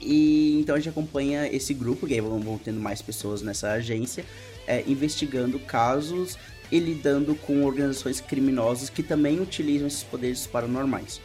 [0.00, 3.72] E então a gente acompanha esse grupo, que aí vão, vão tendo mais pessoas nessa
[3.72, 4.24] agência,
[4.66, 6.38] é, investigando casos
[6.70, 11.20] e lidando com organizações criminosas que também utilizam esses poderes paranormais.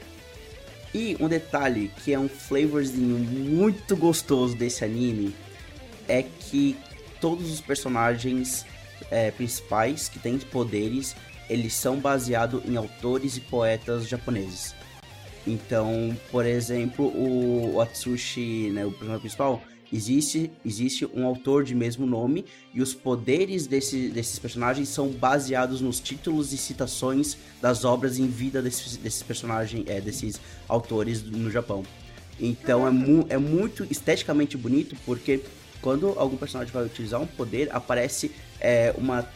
[0.93, 5.35] E um detalhe que é um flavorzinho muito gostoso desse anime
[6.07, 6.75] é que
[7.19, 8.65] todos os personagens
[9.11, 11.15] é, principais que têm poderes,
[11.49, 14.73] eles são baseados em autores e poetas japoneses.
[15.47, 19.61] Então, por exemplo, o, Atsushi, né, o personagem principal,
[19.93, 25.81] existe, existe um autor de mesmo nome e os poderes desse, desses personagens são baseados
[25.81, 31.51] nos títulos e citações das obras em vida desses, desses personagens, é, desses autores no
[31.51, 31.83] Japão.
[32.39, 35.41] Então é, mu é muito esteticamente bonito porque
[35.81, 39.27] quando algum personagem vai utilizar um poder, aparece é, uma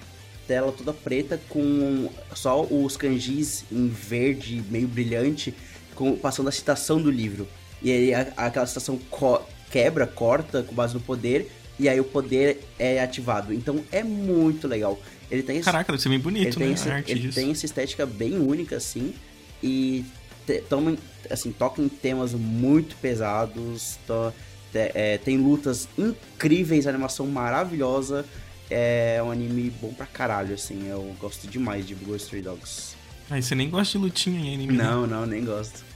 [0.48, 5.54] tela toda preta com só os kanjis em verde meio brilhante
[6.00, 7.46] com, passando a citação do livro.
[7.82, 12.04] E aí a, aquela citação co quebra, corta com base no poder, e aí o
[12.04, 13.54] poder é ativado.
[13.54, 15.00] Então é muito legal.
[15.30, 17.04] Ele tem Caraca, deve ser bem bonito, ele né?
[17.06, 19.14] Tem ele tem essa estética bem única, assim,
[19.62, 20.04] e
[20.48, 20.98] te, toma,
[21.30, 24.34] assim, toca em temas muito pesados, to,
[24.72, 28.26] te, é, tem lutas incríveis, animação maravilhosa.
[28.72, 30.88] É um anime bom pra caralho, assim.
[30.88, 32.96] Eu gosto demais de Blue Stray Dogs.
[33.30, 34.78] Ah, você nem gosta de lutinha em anime?
[34.78, 34.84] Né?
[34.84, 35.88] Não, não, nem gosto.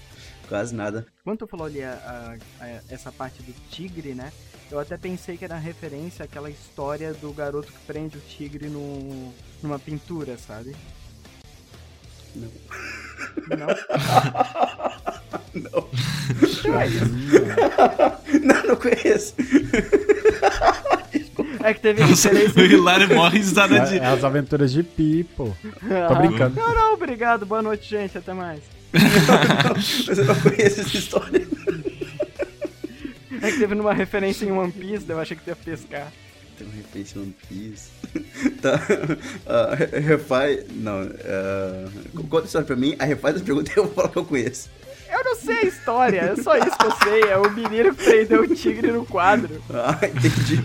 [0.47, 1.05] Quase nada.
[1.23, 4.31] Quando tu falou ali a, a, a, essa parte do tigre, né?
[4.71, 9.33] Eu até pensei que era referência àquela história do garoto que prende o tigre no,
[9.61, 10.75] numa pintura, sabe?
[12.35, 12.49] Não.
[13.49, 13.67] Não?
[15.53, 15.89] não.
[18.41, 19.35] não, não conheço.
[21.63, 22.61] É que teve referência.
[22.61, 23.97] O Hilário morre risada de.
[23.97, 25.55] É as aventuras de Pipo.
[26.07, 26.55] Tô brincando.
[26.55, 27.45] Não, não, obrigado.
[27.45, 28.17] Boa noite, gente.
[28.17, 28.61] Até mais.
[28.93, 31.47] Mas eu não conheço essa história.
[33.41, 36.11] É que teve numa referência em One Piece, eu achei que ia pescar.
[36.57, 37.89] Tem uma referência em One Piece.
[38.61, 38.79] tá.
[39.45, 40.65] Uh, refaz.
[40.71, 41.01] Não.
[41.01, 44.17] Uh, conta a história pra mim, a refaz a pergunta e eu vou falar que
[44.17, 44.69] eu conheço.
[45.11, 47.21] Eu não sei a história, é só isso que eu sei.
[47.29, 49.61] É o menino que prendeu o tigre no quadro.
[49.69, 50.63] Ah, entendi.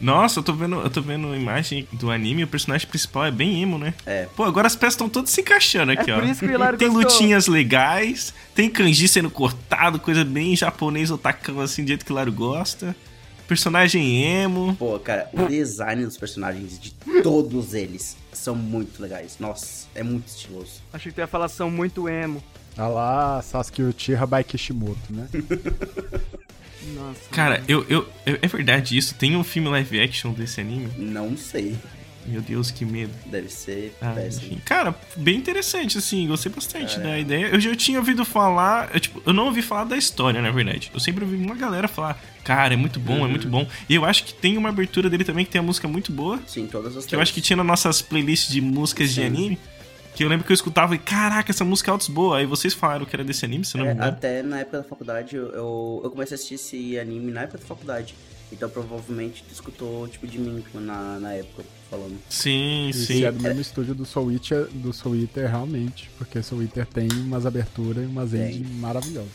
[0.00, 3.30] Nossa, eu tô vendo, eu tô vendo a imagem do anime, o personagem principal é
[3.30, 3.94] bem emo, né?
[4.04, 4.26] É.
[4.36, 6.20] Pô, agora as peças estão todas se encaixando aqui, É ó.
[6.20, 7.12] por isso que o Hilário tem gostou.
[7.12, 12.14] lutinhas legais, tem kanji sendo cortado, coisa bem japonês otacão assim, do jeito que o
[12.14, 12.94] Hilário gosta.
[13.48, 14.74] Personagem emo.
[14.76, 16.90] Pô, cara, o design dos personagens de
[17.22, 19.36] todos eles são muito legais.
[19.38, 20.82] Nossa, é muito estiloso.
[20.92, 22.42] Achei que tu ia falar são muito emo.
[22.76, 25.28] Olha lá, Sasuke Uchiha by Kishimoto, né?
[26.94, 27.20] Nossa.
[27.30, 29.14] Cara, eu, eu, eu- é verdade isso.
[29.14, 30.88] Tem um filme live action desse anime.
[30.96, 31.76] Não sei.
[32.28, 33.12] Meu Deus, que medo.
[33.26, 34.12] Deve ser Ah.
[34.64, 37.46] Cara, bem interessante, assim, gostei bastante Cara, da ideia.
[37.46, 40.90] Eu já tinha ouvido falar, eu, tipo, eu não ouvi falar da história, na verdade.
[40.92, 43.28] Eu sempre ouvi uma galera falar, cara, é muito bom, é Uhum.
[43.28, 43.64] muito bom.
[43.88, 46.40] E eu acho que tem uma abertura dele também que tem a música muito boa,
[46.48, 49.26] Sim, todas as que eu acho que tinha nas nossas playlists de músicas de Sim.
[49.26, 49.58] anime.
[50.16, 52.38] Que eu lembro que eu escutava e, caraca, essa música é altos boa.
[52.38, 54.10] Aí vocês falaram que era desse anime, se não É, me engano.
[54.12, 57.66] até na época da faculdade, eu, eu, comecei a assistir esse anime na época da
[57.66, 58.14] faculdade.
[58.50, 62.16] Então provavelmente tu escutou, tipo, de mim na, na época, falando.
[62.30, 63.24] Sim, Esse sim.
[63.24, 67.08] é do mesmo estúdio do Soul Eater, do Soul Eater realmente, porque Soul Eater tem
[67.12, 69.28] umas aberturas e umas ending maravilhosas.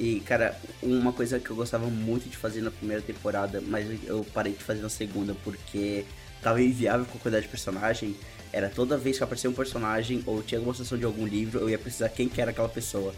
[0.00, 4.24] E, cara, uma coisa que eu gostava muito de fazer na primeira temporada, mas eu
[4.32, 6.04] parei de fazer na segunda porque
[6.40, 8.16] tava inviável com a quantidade de personagem,
[8.54, 11.68] era toda vez que aparecia um personagem ou tinha alguma sessão de algum livro, eu
[11.68, 13.12] ia precisar quem que era aquela pessoa.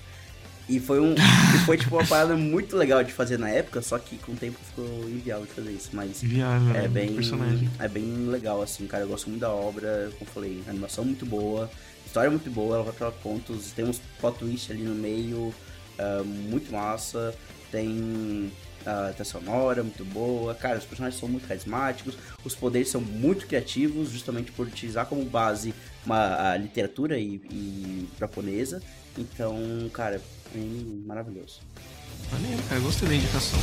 [0.68, 1.14] E foi um.
[1.64, 4.58] foi tipo uma parada muito legal de fazer na época, só que com o tempo
[4.64, 6.22] ficou inviável de fazer isso, mas.
[6.22, 7.70] Viável, É né, bem, personagem.
[7.78, 9.04] é bem legal, assim, cara.
[9.04, 11.70] Eu gosto muito da obra, como eu falei, animação muito boa,
[12.04, 15.54] história muito boa, ela vai pra pontos, tem uns plot twist ali no meio,
[15.98, 17.32] ah, muito massa,
[17.70, 18.50] tem
[18.86, 23.46] a trilha sonora muito boa, cara, os personagens são muito carismáticos, os poderes são muito
[23.46, 28.82] criativos, justamente por utilizar como base uma, a literatura e, e japonesa.
[29.18, 29.56] Então,
[29.92, 30.20] cara,
[30.54, 30.58] é
[31.04, 31.60] maravilhoso.
[32.32, 33.58] Maneiro, cara, gostei da indicação.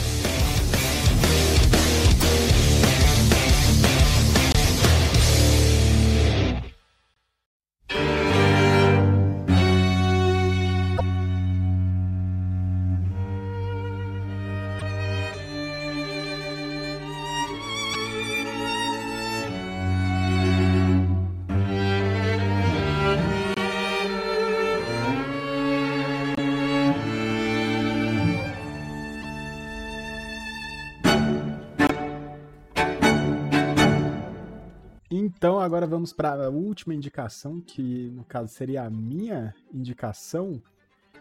[35.36, 40.62] Então agora vamos para a última indicação, que no caso seria a minha indicação.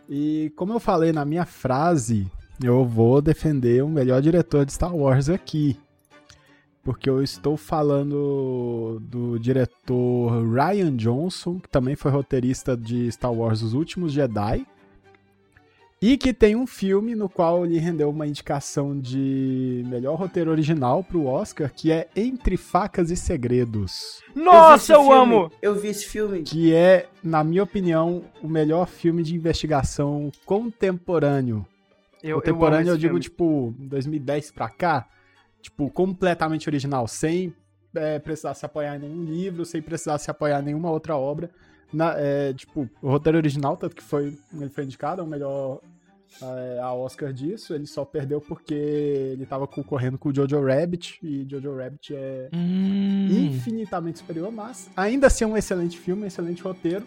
[0.08, 2.30] E como eu falei na minha frase,
[2.62, 5.78] eu vou defender o melhor diretor de Star Wars aqui.
[6.82, 13.62] Porque eu estou falando do diretor Ryan Johnson, que também foi roteirista de Star Wars
[13.62, 14.66] Os Últimos Jedi.
[16.02, 21.04] E que tem um filme no qual ele rendeu uma indicação de melhor roteiro original
[21.04, 24.20] para o Oscar, que é Entre Facas e Segredos.
[24.34, 25.52] Nossa, eu, filme, amo!
[25.62, 26.42] Eu vi esse filme.
[26.42, 31.64] Que é, na minha opinião, o melhor filme de investigação contemporâneo.
[32.20, 33.20] Eu, eu contemporâneo eu, esse digo, filme.
[33.20, 35.06] tipo, 2010 pra cá.
[35.60, 37.54] Tipo, completamente original, sem
[37.94, 41.48] é, precisar se apoiar em nenhum livro, sem precisar se apoiar em nenhuma outra obra.
[41.92, 45.78] Na, é, tipo, o roteiro original, tanto que foi, ele foi indicado ao melhor
[46.82, 51.46] a Oscar disso, ele só perdeu porque ele tava concorrendo com o Jojo Rabbit, e
[51.48, 56.62] Jojo Rabbit é Hum, infinitamente superior, mas ainda assim é um excelente filme, um excelente
[56.62, 57.04] roteiro.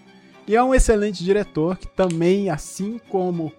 [0.48, 3.52] E é um excelente diretor que também, assim como.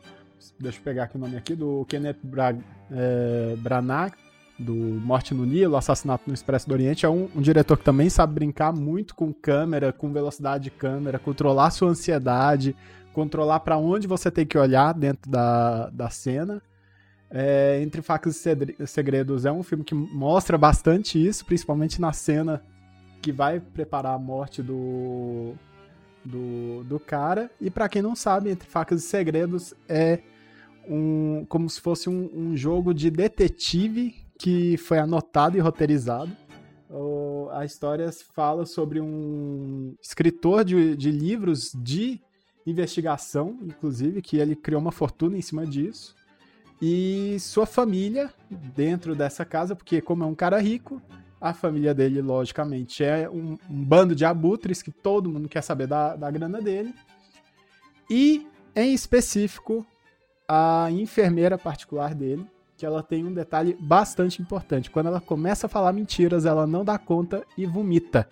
[0.58, 2.56] Deixa eu pegar aqui o nome aqui, do Kenneth Bra
[2.90, 4.12] é, Branagh,
[4.58, 8.08] do Morte no Nilo, Assassinato no Expresso do Oriente, é um, um diretor que também
[8.08, 12.74] sabe brincar muito com câmera, com velocidade de câmera, controlar sua ansiedade,
[13.16, 16.60] controlar para onde você tem que olhar dentro da, da cena.
[17.30, 22.62] É, Entre Facas e Segredos é um filme que mostra bastante isso, principalmente na cena
[23.22, 25.54] que vai preparar a morte do,
[26.22, 27.50] do, do cara.
[27.58, 30.20] E pra quem não sabe, Entre Facas e Segredos é
[30.86, 36.30] um, como se fosse um, um jogo de detetive que foi anotado e roteirizado.
[36.90, 42.20] O- a história fala sobre um escritor de, de livros de
[42.66, 46.14] investigação, inclusive, que ele criou uma fortuna em cima disso.
[46.80, 51.00] E sua família dentro dessa casa, porque como é um cara rico,
[51.40, 55.86] a família dele, logicamente, é um, um bando de abutres que todo mundo quer saber
[55.86, 56.94] da, da grana dele.
[58.10, 59.86] E, em específico,
[60.48, 64.90] a enfermeira particular dele, que ela tem um detalhe bastante importante.
[64.90, 68.28] Quando ela começa a falar mentiras, ela não dá conta e vomita.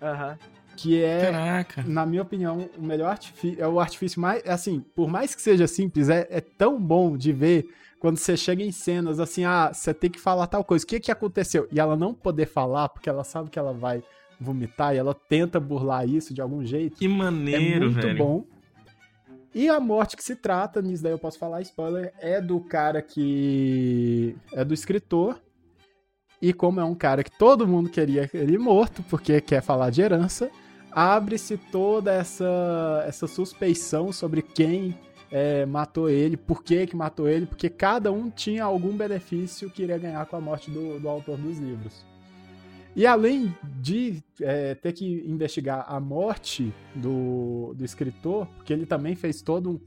[0.00, 0.38] Aham.
[0.76, 1.82] Que é, Caraca.
[1.86, 5.66] na minha opinião, o melhor artifício, é o artifício mais, assim, por mais que seja
[5.66, 9.92] simples, é, é tão bom de ver quando você chega em cenas assim, ah, você
[9.94, 11.66] tem que falar tal coisa, o que que aconteceu?
[11.72, 14.02] E ela não poder falar, porque ela sabe que ela vai
[14.38, 16.98] vomitar e ela tenta burlar isso de algum jeito.
[16.98, 18.18] Que maneiro, é muito velho.
[18.18, 18.44] bom.
[19.54, 23.00] E a morte que se trata, nisso daí eu posso falar spoiler, é do cara
[23.00, 25.40] que é do escritor.
[26.42, 30.02] E como é um cara que todo mundo queria ele morto, porque quer falar de
[30.02, 30.50] herança,
[30.96, 34.98] abre-se toda essa, essa suspeição sobre quem
[35.30, 39.82] é, matou ele, por que, que matou ele, porque cada um tinha algum benefício que
[39.82, 42.02] iria ganhar com a morte do, do autor dos livros.
[42.94, 49.14] E além de é, ter que investigar a morte do, do escritor, porque ele também
[49.14, 49.80] fez todo um,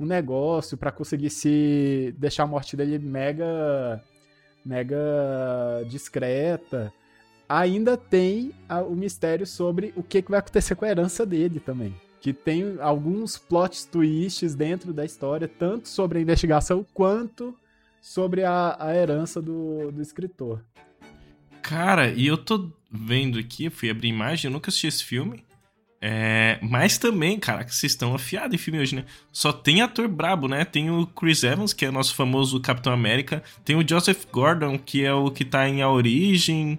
[0.00, 4.02] um negócio para conseguir se deixar a morte dele mega
[4.64, 4.96] mega
[5.90, 6.90] discreta.
[7.48, 11.60] Ainda tem a, o mistério sobre o que, que vai acontecer com a herança dele
[11.60, 11.94] também.
[12.20, 17.54] Que tem alguns plot twists dentro da história, tanto sobre a investigação quanto
[18.00, 20.62] sobre a, a herança do, do escritor.
[21.62, 25.42] Cara, e eu tô vendo aqui, fui abrir imagem, eu nunca assisti esse filme.
[26.06, 29.06] É, mas também, cara, que vocês estão afiados em filme hoje, né?
[29.32, 30.62] Só tem ator brabo, né?
[30.62, 33.42] Tem o Chris Evans, que é nosso famoso Capitão América.
[33.64, 36.78] Tem o Joseph Gordon, que é o que tá em A Origem.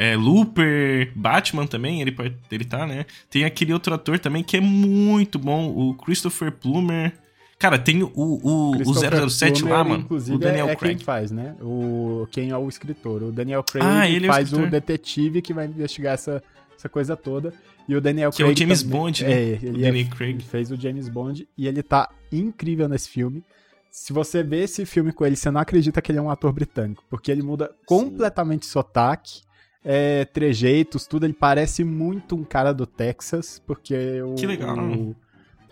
[0.00, 2.16] É, Looper, Batman também, ele,
[2.50, 3.04] ele tá, né?
[3.28, 7.12] Tem aquele outro ator também que é muito bom, o Christopher Plummer.
[7.58, 10.04] Cara, tem o, o, o 007 lá, mano.
[10.04, 10.96] Inclusive, o Daniel é, é Craig.
[10.96, 11.54] quem faz, né?
[11.60, 13.22] O, quem é o escritor.
[13.24, 16.42] O Daniel Craig ah, ele faz é o, o, detetive que vai investigar essa,
[16.74, 17.52] essa coisa toda.
[17.86, 18.54] E o Daniel que Craig.
[18.54, 19.30] Que é o James também, Bond, né?
[19.30, 20.30] É, ele, é, Craig.
[20.30, 23.44] ele fez o James Bond e ele tá incrível nesse filme.
[23.90, 26.50] Se você vê esse filme com ele, você não acredita que ele é um ator
[26.54, 27.72] britânico, porque ele muda Sim.
[27.84, 29.42] completamente sotaque,
[29.84, 31.24] é, trejeitos, tudo.
[31.24, 34.34] Ele parece muito um cara do Texas, porque o.
[34.34, 34.76] Que legal.
[34.78, 35.16] O,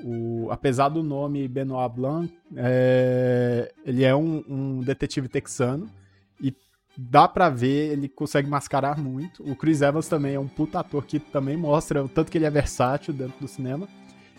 [0.03, 5.91] o, apesar do nome Benoit Blanc, é, ele é um, um, detetive texano
[6.41, 6.55] e
[6.97, 9.43] dá pra ver, ele consegue mascarar muito.
[9.43, 12.47] O Chris Evans também é um puta ator que também mostra o tanto que ele
[12.47, 13.89] é versátil dentro do cinema.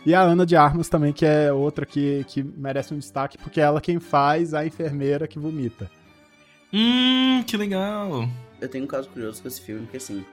[0.06, 3.60] E a Ana de Armas também, que é outra que, que merece um destaque, porque
[3.60, 5.92] é ela quem faz a enfermeira que vomita.
[6.72, 8.30] Hum, que legal!
[8.62, 10.26] Eu tenho um caso curioso com esse filme, porque assim,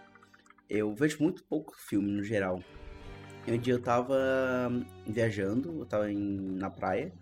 [0.69, 2.63] eu vejo muito pouco filme no geral.
[3.47, 4.17] Um dia eu tava
[5.07, 6.19] viajando, eu tava em,
[6.57, 7.13] na praia,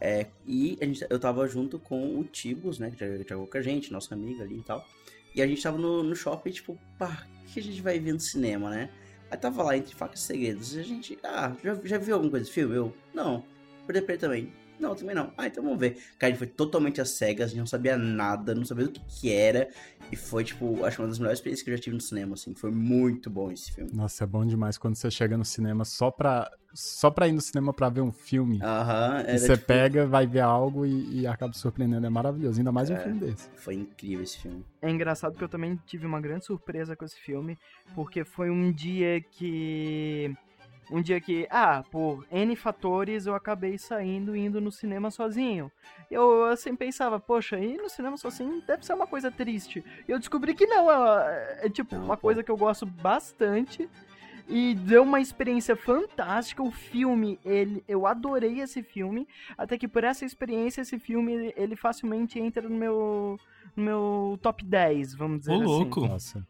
[0.00, 3.92] é, e gente, eu tava junto com o Tibus, né, que jogou com a gente,
[3.92, 4.86] nosso amigo ali e tal.
[5.34, 8.12] E a gente tava no, no shopping, tipo, pá, o que a gente vai ver
[8.12, 8.90] no cinema, né?
[9.30, 10.76] Aí tava lá entre facas e segredos.
[10.76, 12.76] E a gente, ah, já, já viu alguma coisa desse filme?
[12.76, 13.44] Eu, não.
[13.84, 14.52] Por também.
[14.78, 15.32] Não, também não.
[15.36, 15.98] Ah, então vamos ver.
[16.18, 19.00] Cara, ele foi totalmente às cegas, a gente não sabia nada, não sabia o que,
[19.06, 19.68] que era.
[20.12, 22.54] E foi, tipo, acho uma das melhores experiências que eu já tive no cinema, assim.
[22.54, 23.90] Foi muito bom esse filme.
[23.92, 27.40] Nossa, é bom demais quando você chega no cinema só pra, só pra ir no
[27.40, 28.60] cinema pra ver um filme.
[28.62, 29.66] Aham, -huh, você tipo...
[29.66, 32.06] pega, vai ver algo e, e, acaba surpreendendo.
[32.06, 33.48] É maravilhoso, ainda mais é, um filme desse.
[33.56, 34.64] Foi incrível esse filme.
[34.82, 37.56] É engraçado que eu também tive uma grande surpresa com esse filme,
[37.94, 40.34] porque foi um dia que
[40.90, 45.70] um dia que, ah, por N fatores eu acabei saindo e indo no cinema sozinho.
[46.10, 49.84] Eu assim pensava, poxa, ir no cinema sozinho deve ser uma coisa triste.
[50.06, 52.22] E eu descobri que não, é, é tipo não, uma pô.
[52.22, 53.88] coisa que eu gosto bastante.
[54.46, 56.62] E deu uma experiência fantástica.
[56.62, 59.26] O filme, ele, eu adorei esse filme.
[59.56, 63.40] Até que por essa experiência, esse filme, ele, ele facilmente entra no meu,
[63.74, 65.64] no meu top 10, vamos dizer Ô, assim.
[65.64, 66.00] louco.
[66.06, 66.46] Nossa.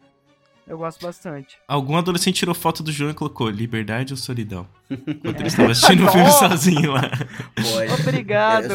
[0.66, 1.58] Eu gosto bastante.
[1.68, 4.66] Algum adolescente tirou foto do João e colocou liberdade ou solidão?
[4.90, 7.02] Enquanto ele estava assistindo o filme sozinho lá.
[7.54, 8.72] Pô, Obrigado.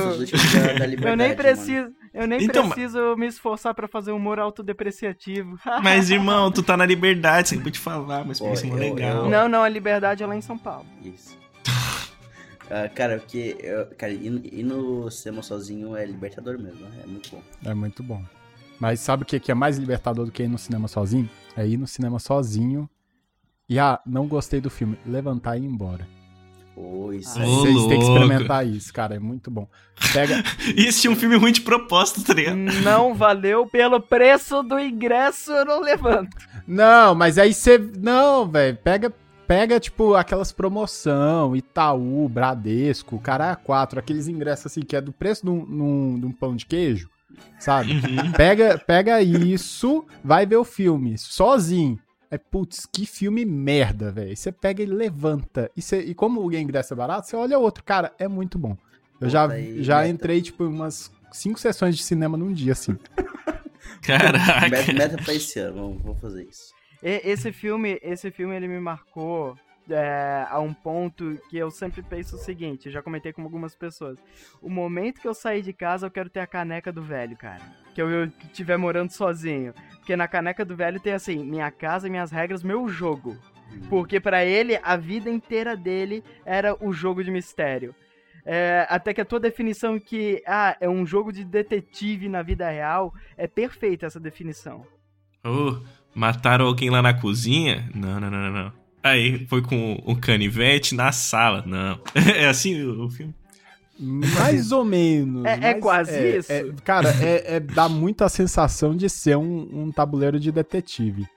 [1.04, 1.92] Eu, nem preciso.
[2.14, 5.58] Eu nem então, preciso me esforçar para fazer humor autodepreciativo.
[5.82, 9.26] mas, irmão, tu tá na liberdade, você pode falar, mas Pô, isso é legal.
[9.26, 9.30] Eu...
[9.30, 10.86] Não, não, a liberdade é lá em São Paulo.
[11.04, 11.36] Isso.
[12.66, 13.58] uh, cara, porque.
[13.60, 17.02] Eu, cara, ir, ir no cinema sozinho é libertador mesmo, né?
[17.04, 17.44] é muito bom.
[17.66, 18.24] É muito bom.
[18.80, 21.30] Mas sabe o que é mais libertador do que ir no cinema sozinho?
[21.60, 22.90] É ir no cinema sozinho
[23.68, 26.08] e, ah, não gostei do filme, levantar e ir embora.
[26.78, 29.68] Ah, Vocês têm que experimentar isso, cara, é muito bom.
[30.14, 30.42] Pega.
[30.74, 32.56] Isso é um filme ruim de propósito, tá ligado?
[32.56, 36.38] Não valeu pelo preço do ingresso, eu não levanto.
[36.66, 37.78] Não, mas aí você.
[37.78, 39.14] Não, velho, pega.
[39.46, 45.44] Pega, tipo, aquelas promoção, Itaú, Bradesco, Caralho 4, aqueles ingressos assim que é do preço
[45.44, 47.10] de um, de um pão de queijo
[47.60, 47.94] sabe?
[47.94, 48.32] Uhum.
[48.34, 52.00] Pega, pega isso, vai ver o filme, sozinho.
[52.32, 54.36] É, putz, que filme merda, velho.
[54.38, 55.72] Você pega e levanta.
[55.76, 57.84] E, você, e como o ingresso é barato, você olha outro.
[57.84, 58.78] Cara, é muito bom.
[59.20, 59.48] Eu já,
[59.80, 62.96] já entrei, tipo, umas cinco sessões de cinema num dia, assim.
[64.02, 64.70] Caraca.
[64.70, 66.72] Meta, meta pra esse ano, vou fazer isso.
[67.02, 69.58] E- esse filme, esse filme ele me marcou
[69.90, 73.76] é, a um ponto que eu sempre penso o seguinte, eu já comentei com algumas
[73.76, 74.18] pessoas.
[74.62, 77.62] O momento que eu sair de casa, eu quero ter a caneca do velho, cara.
[77.94, 79.74] Que eu estiver morando sozinho.
[79.98, 83.38] Porque na caneca do velho tem assim, minha casa, minhas regras, meu jogo.
[83.90, 87.94] Porque pra ele, a vida inteira dele era o jogo de mistério.
[88.46, 92.70] É, até que a tua definição que ah, é um jogo de detetive na vida
[92.70, 94.86] real, é perfeita essa definição.
[95.44, 95.78] Oh,
[96.16, 97.90] mataram alguém lá na cozinha?
[97.94, 98.79] Não, não, não, não.
[99.04, 101.64] Aí foi com o canivete na sala.
[101.66, 102.00] Não.
[102.36, 103.34] É assim o, filme?
[104.00, 105.46] Mais ou menos.
[105.46, 106.52] É- é quase isso?
[106.52, 111.28] é- cara, é, é- dá muito a sensação de ser um, um tabuleiro de detetive.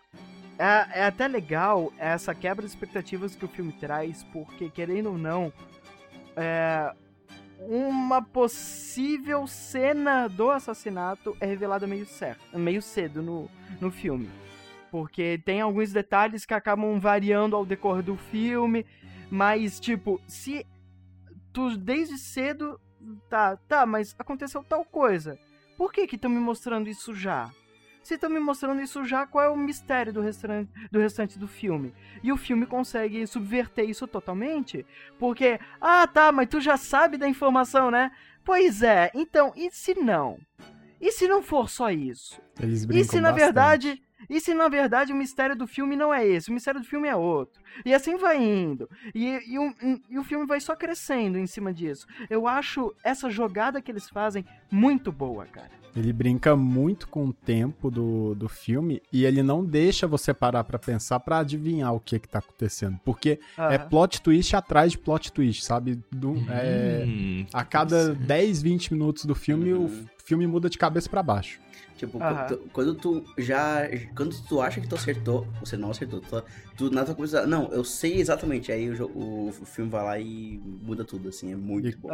[0.58, 5.18] É, é até legal essa quebra de expectativas que o filme traz, porque, querendo ou
[5.18, 5.52] não,
[6.36, 6.92] é,
[7.58, 13.50] uma possível cena do assassinato é revelada meio, certo, meio cedo no,
[13.80, 14.28] no filme.
[14.92, 18.84] Porque tem alguns detalhes que acabam variando ao decorrer do filme,
[19.30, 20.66] mas, tipo, se
[21.50, 22.78] tu desde cedo.
[23.28, 25.38] Tá, tá, mas aconteceu tal coisa.
[25.78, 27.50] Por que que estão me mostrando isso já?
[28.02, 31.48] Se estão me mostrando isso já, qual é o mistério do restante, do restante do
[31.48, 31.94] filme?
[32.22, 34.84] E o filme consegue subverter isso totalmente?
[35.18, 38.12] Porque, ah tá, mas tu já sabe da informação, né?
[38.44, 40.38] Pois é, então, e se não?
[41.00, 42.40] E se não for só isso?
[42.60, 43.40] Eles E se na bastante.
[43.40, 44.02] verdade.
[44.32, 46.50] E se na verdade o mistério do filme não é esse?
[46.50, 47.60] O mistério do filme é outro.
[47.84, 48.88] E assim vai indo.
[49.14, 49.74] E, e, o,
[50.10, 52.06] e o filme vai só crescendo em cima disso.
[52.30, 55.70] Eu acho essa jogada que eles fazem muito boa, cara.
[55.94, 60.64] Ele brinca muito com o tempo do, do filme e ele não deixa você parar
[60.64, 62.98] pra pensar pra adivinhar o que que tá acontecendo.
[63.04, 63.88] Porque é Aham.
[63.90, 66.00] plot twist atrás de plot twist, sabe?
[66.10, 68.26] Do- é, Hum, a cada interessante.
[68.26, 69.84] 10, 20 minutos do filme, Uhum.
[69.84, 71.60] o filme muda de cabeça pra baixo.
[71.96, 72.18] Tipo,
[72.48, 73.82] tu, quando tu já.
[74.16, 76.20] Quando tu acha que tu acertou, você não acertou.
[76.20, 76.44] Tu,
[76.76, 77.46] tu na tua cabeça.
[77.46, 78.72] Não, eu sei exatamente.
[78.72, 81.52] Aí o, o, o filme vai lá e muda tudo, assim.
[81.52, 82.08] É muito E- bom.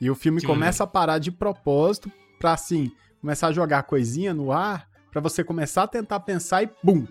[0.00, 4.34] E o filme Que começa a parar de propósito pra, assim, começar a jogar coisinha
[4.34, 7.06] no ar pra você começar a tentar pensar e bum!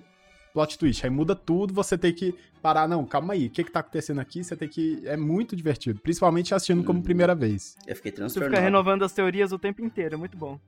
[0.53, 1.03] Plot twist.
[1.03, 2.88] Aí muda tudo, você tem que parar.
[2.88, 4.43] Não, calma aí, o que que tá acontecendo aqui?
[4.43, 5.01] Você tem que...
[5.05, 7.03] É muito divertido, principalmente assistindo como Uhum.
[7.03, 7.76] primeira vez.
[7.88, 8.51] Eu fiquei transtornado.
[8.53, 10.59] fica renovando as teorias o tempo inteiro, é muito bom.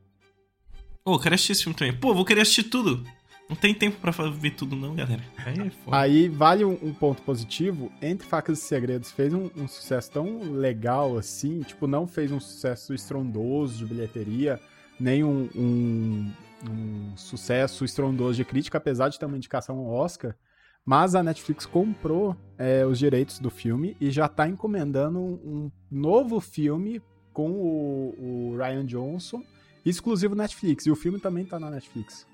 [1.08, 1.94] Ô, quero assistir esse filme também.
[1.96, 3.04] Pô, vou querer assistir tudo.
[3.48, 5.22] Não tem tempo pra fa- ver tudo, não, galera.
[5.46, 5.98] Aí é foda.
[5.98, 10.52] Aí vale um, um ponto positivo, Entre Facas e Segredos fez um, um sucesso tão
[10.54, 14.60] legal assim, tipo, não fez um sucesso estrondoso de bilheteria,
[15.00, 16.32] nem um, um-
[16.68, 20.36] um sucesso estrondoso de crítica, apesar de ter uma indicação ao Oscar,
[20.84, 25.72] mas a Netflix comprou é, os direitos do filme e já tá encomendando um, um
[25.92, 27.00] novo filme
[27.32, 28.16] com o,
[28.54, 29.44] o Ryan Johnson,
[29.90, 32.26] exclusivo Netflix, e o filme também tá na Netflix.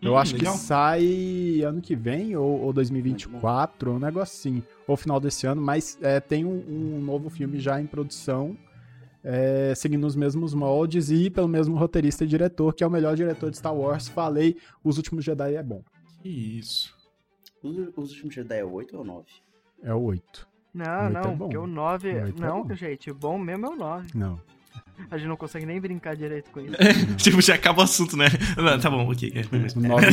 [0.00, 0.52] Eu Hum, acho legal.
[0.54, 4.62] que sai ano que vem, ou, ou 2024, um negócio assim.
[4.86, 8.56] Ou final desse ano, mas é, tem um, um novo filme já em produção,
[9.24, 13.16] é, seguindo os mesmos moldes e pelo mesmo roteirista e diretor, que é o melhor
[13.16, 14.06] diretor de Star Wars.
[14.08, 15.82] Falei, Os Últimos Jedi é bom.
[16.22, 16.96] Que isso.
[17.60, 19.26] Os, os últimos Jedi é 8 ou 9?
[19.82, 20.48] É o 8.
[20.72, 21.38] Não, Oito é não, bom.
[21.38, 22.08] porque o 9.
[22.22, 22.74] Oito é Não, bom.
[22.74, 24.08] gente, o bom mesmo é o 9.
[24.14, 24.40] Não.
[25.10, 26.74] A gente não consegue nem brincar direito com isso.
[27.18, 28.26] tipo, já acaba o assunto, né?
[28.56, 29.32] Não, tá bom, ok.
[29.34, 29.78] É.
[29.78, 30.06] O 9,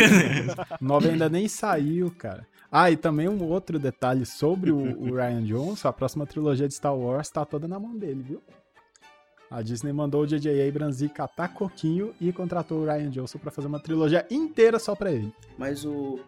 [0.82, 2.46] o 9 ainda nem saiu, cara.
[2.72, 6.74] Ah, e também um outro detalhe sobre o, o Ryan Johnson, a próxima trilogia de
[6.74, 8.42] Star Wars tá toda na mão dele, viu?
[9.50, 10.68] A Disney mandou o J.J.
[10.68, 14.96] Abrams ir catar coquinho e contratou o Ryan Johnson pra fazer uma trilogia inteira só
[14.96, 15.32] pra ele.
[15.58, 16.20] Mas o.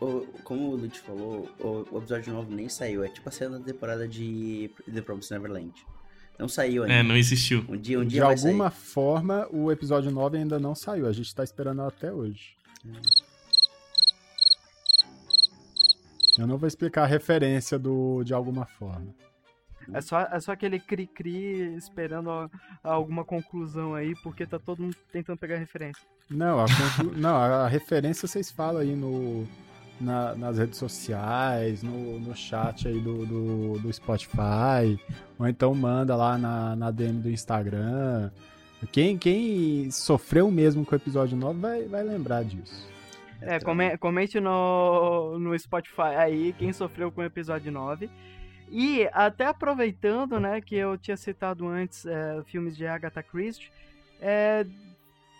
[0.00, 3.02] o- como o Lute falou, o, o episódio 9 nem saiu.
[3.02, 5.72] É tipo a segunda temporada de The Promised Neverland.
[6.38, 6.94] Não saiu ainda.
[6.94, 7.64] É, não existiu.
[7.68, 11.06] Um dia, um De dia vai alguma forma, o episódio 9 ainda não saiu.
[11.08, 12.56] A gente tá esperando até hoje.
[16.38, 19.12] Eu não vou explicar a referência do de alguma forma.
[19.92, 22.50] É só, é só aquele cri-cri esperando a-
[22.84, 26.02] a alguma conclusão aí, porque tá todo mundo tentando pegar referência.
[26.30, 29.48] Não, a, conclu- não, a referência vocês falam aí no,
[30.00, 34.98] na- nas redes sociais, no, no chat aí do, do, do Spotify,
[35.38, 38.30] ou então manda lá na, na DM do Instagram.
[38.92, 42.86] Quem, quem sofreu mesmo com o episódio 9 vai, vai lembrar disso.
[43.40, 48.08] É, come- comente no, no Spotify aí quem sofreu com o episódio 9.
[48.70, 53.70] E até aproveitando, né, que eu tinha citado antes é, filmes de Agatha Christie,
[54.20, 54.66] é,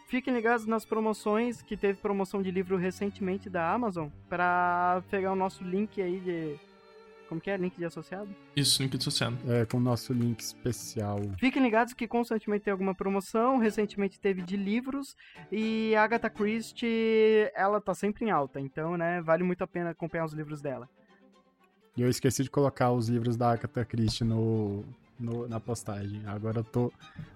[0.09, 5.36] fiquem ligados nas promoções, que teve promoção de livro recentemente da Amazon, para pegar o
[5.36, 6.59] nosso link aí de,
[7.28, 7.56] Como que é?
[7.59, 8.28] Link de associado?
[8.56, 9.36] Isso, link de associado.
[9.46, 11.20] É, com o nosso link especial.
[11.38, 13.59] Fiquem ligados que constantemente tem alguma promoção.
[13.59, 15.14] Recentemente teve de livros.
[15.52, 18.59] E a Agatha Christie, ela tá sempre em alta.
[18.59, 20.88] Então, né, vale muito a pena acompanhar os livros dela.
[21.96, 24.84] E eu esqueci de colocar os livros da Agatha Christie no,
[25.18, 26.22] no, na postagem.
[26.26, 26.92] Agora eu tô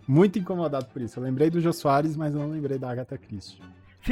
[0.06, 1.18] muito incomodado por isso.
[1.18, 3.60] Eu lembrei do Jô Soares, mas não lembrei da Agatha Christie.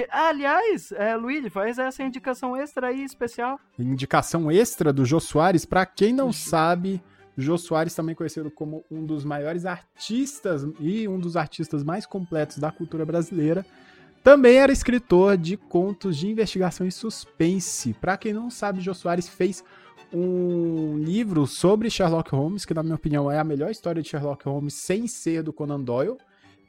[0.08, 3.58] Aliás, é, Luigi, faz essa indicação extra aí, especial.
[3.78, 7.02] Indicação extra do Jô Soares, pra quem não sabe,
[7.36, 12.58] Jô Soares também conhecido como um dos maiores artistas e um dos artistas mais completos
[12.58, 13.66] da cultura brasileira.
[14.22, 17.94] Também era escritor de contos de investigação e suspense.
[17.94, 19.64] Pra quem não sabe, Jô Soares fez
[20.12, 24.44] um livro sobre Sherlock Holmes, que na minha opinião é a melhor história de Sherlock
[24.44, 26.16] Holmes sem ser do Conan Doyle,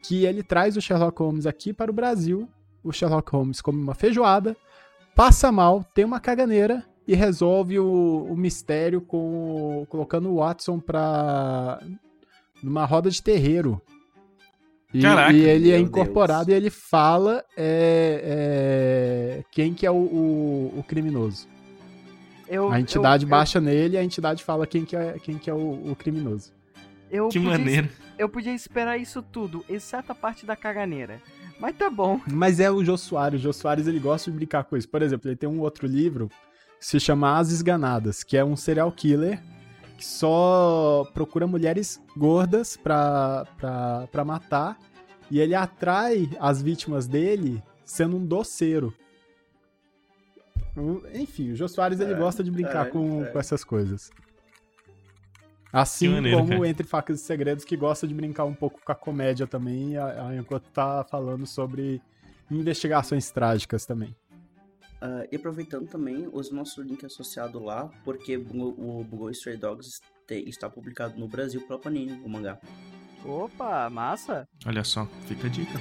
[0.04, 2.48] que ele traz o Sherlock Holmes aqui para o Brasil
[2.84, 4.56] o Sherlock Holmes come uma feijoada,
[5.16, 11.80] passa mal, tem uma caganeira e resolve o, o mistério com colocando o Watson pra
[12.62, 13.82] numa roda de terreiro.
[14.94, 16.56] E, Caraca, e ele é incorporado Deus.
[16.56, 21.48] e ele fala é, é, quem que é o, o, o criminoso.
[22.52, 25.50] Eu, A entidade eu, baixa nele e a entidade fala quem que é, quem que
[25.50, 26.52] é o, o criminoso.
[27.10, 27.90] Eu, eu Que podia, maneiro.
[28.20, 31.22] Eu podia esperar isso tudo, exceto a parte da caganeira.
[31.58, 32.20] Mas tá bom.
[32.30, 33.40] Mas é o Jô Soares.
[33.40, 34.90] O Jô Soares ele gosta de brincar com isso.
[34.90, 36.28] Por exemplo, ele tem um outro livro
[36.78, 39.42] que se chama As Esganadas, que é um serial killer
[39.98, 44.78] que só procura mulheres gordas pra, pra, pra matar.
[45.30, 48.94] E ele atrai as vítimas dele sendo um doceiro.
[50.76, 53.28] O- Enfim, o Jô Soares ele É, gosta de brincar é, com, é.
[53.30, 54.10] com essas coisas.
[55.74, 56.68] Assim maneiro, como cara.
[56.68, 60.28] Entre Facas e Segredos, que gosta de brincar um pouco com a comédia também, a,
[60.30, 62.02] a enquanto tá falando sobre
[62.50, 64.14] investigações trágicas também.
[65.02, 70.44] Ah, e aproveitando também, use nosso link associado lá, porque o, o Stray Dogs te-
[70.48, 72.60] está publicado no Brasil pela Panini, o mangá.
[73.24, 74.48] Opa, massa.
[74.66, 75.80] Olha só, fica a dica.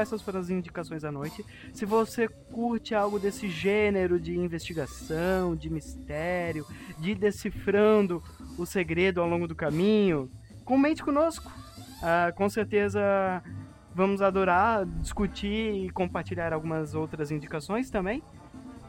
[0.00, 1.44] Essas foram as indicações da noite.
[1.72, 6.66] Se você curte algo desse gênero de investigação, de mistério,
[6.98, 8.22] de decifrando
[8.58, 10.30] o segredo ao longo do caminho,
[10.64, 11.50] comente conosco.
[12.02, 13.42] Ah, com certeza
[13.94, 18.22] vamos adorar discutir e compartilhar algumas outras indicações também.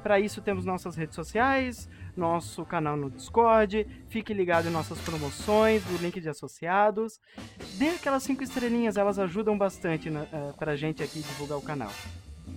[0.04, 5.84] Para isso temos nossas redes sociais, nosso canal no Discord, fique ligado em nossas promoções,
[5.84, 7.20] do link de associados.
[7.78, 11.92] Dê aquelas cinco estrelinhas, elas ajudam bastante na, eh, pra gente aqui divulgar o canal.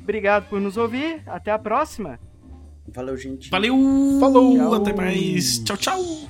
[0.02, 2.18] Obrigado por nos ouvir, até a próxima!
[2.88, 3.50] Valeu, gente.
[3.50, 3.76] Valeu!
[4.20, 4.56] Falou!
[4.56, 4.74] Tchau.
[4.74, 5.58] Até mais!
[5.60, 6.23] Tchau, tchau!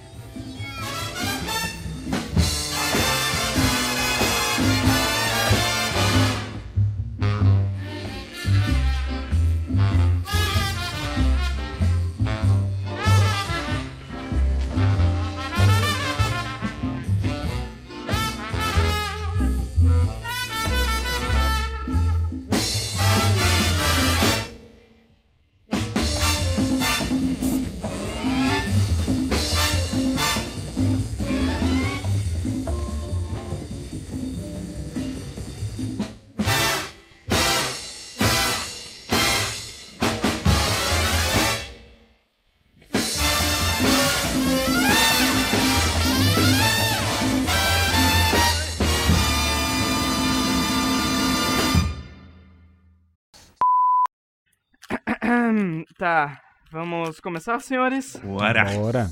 [56.04, 56.38] Tá,
[56.70, 58.14] vamos começar, senhores?
[58.22, 58.64] Bora!
[58.74, 59.10] Bora.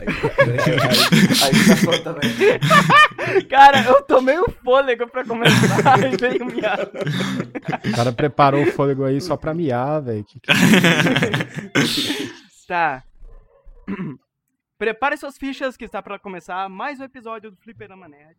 [0.00, 0.06] Aí,
[2.02, 2.14] tá.
[3.48, 6.90] Cara, eu tomei o fôlego pra começar e veio miado.
[7.88, 10.24] O cara preparou o fôlego aí só pra miar, velho.
[10.24, 10.40] Que-
[12.66, 13.04] Tá.
[14.76, 18.34] Prepare suas fichas que está pra começar mais um episódio do Fliperama Nerd.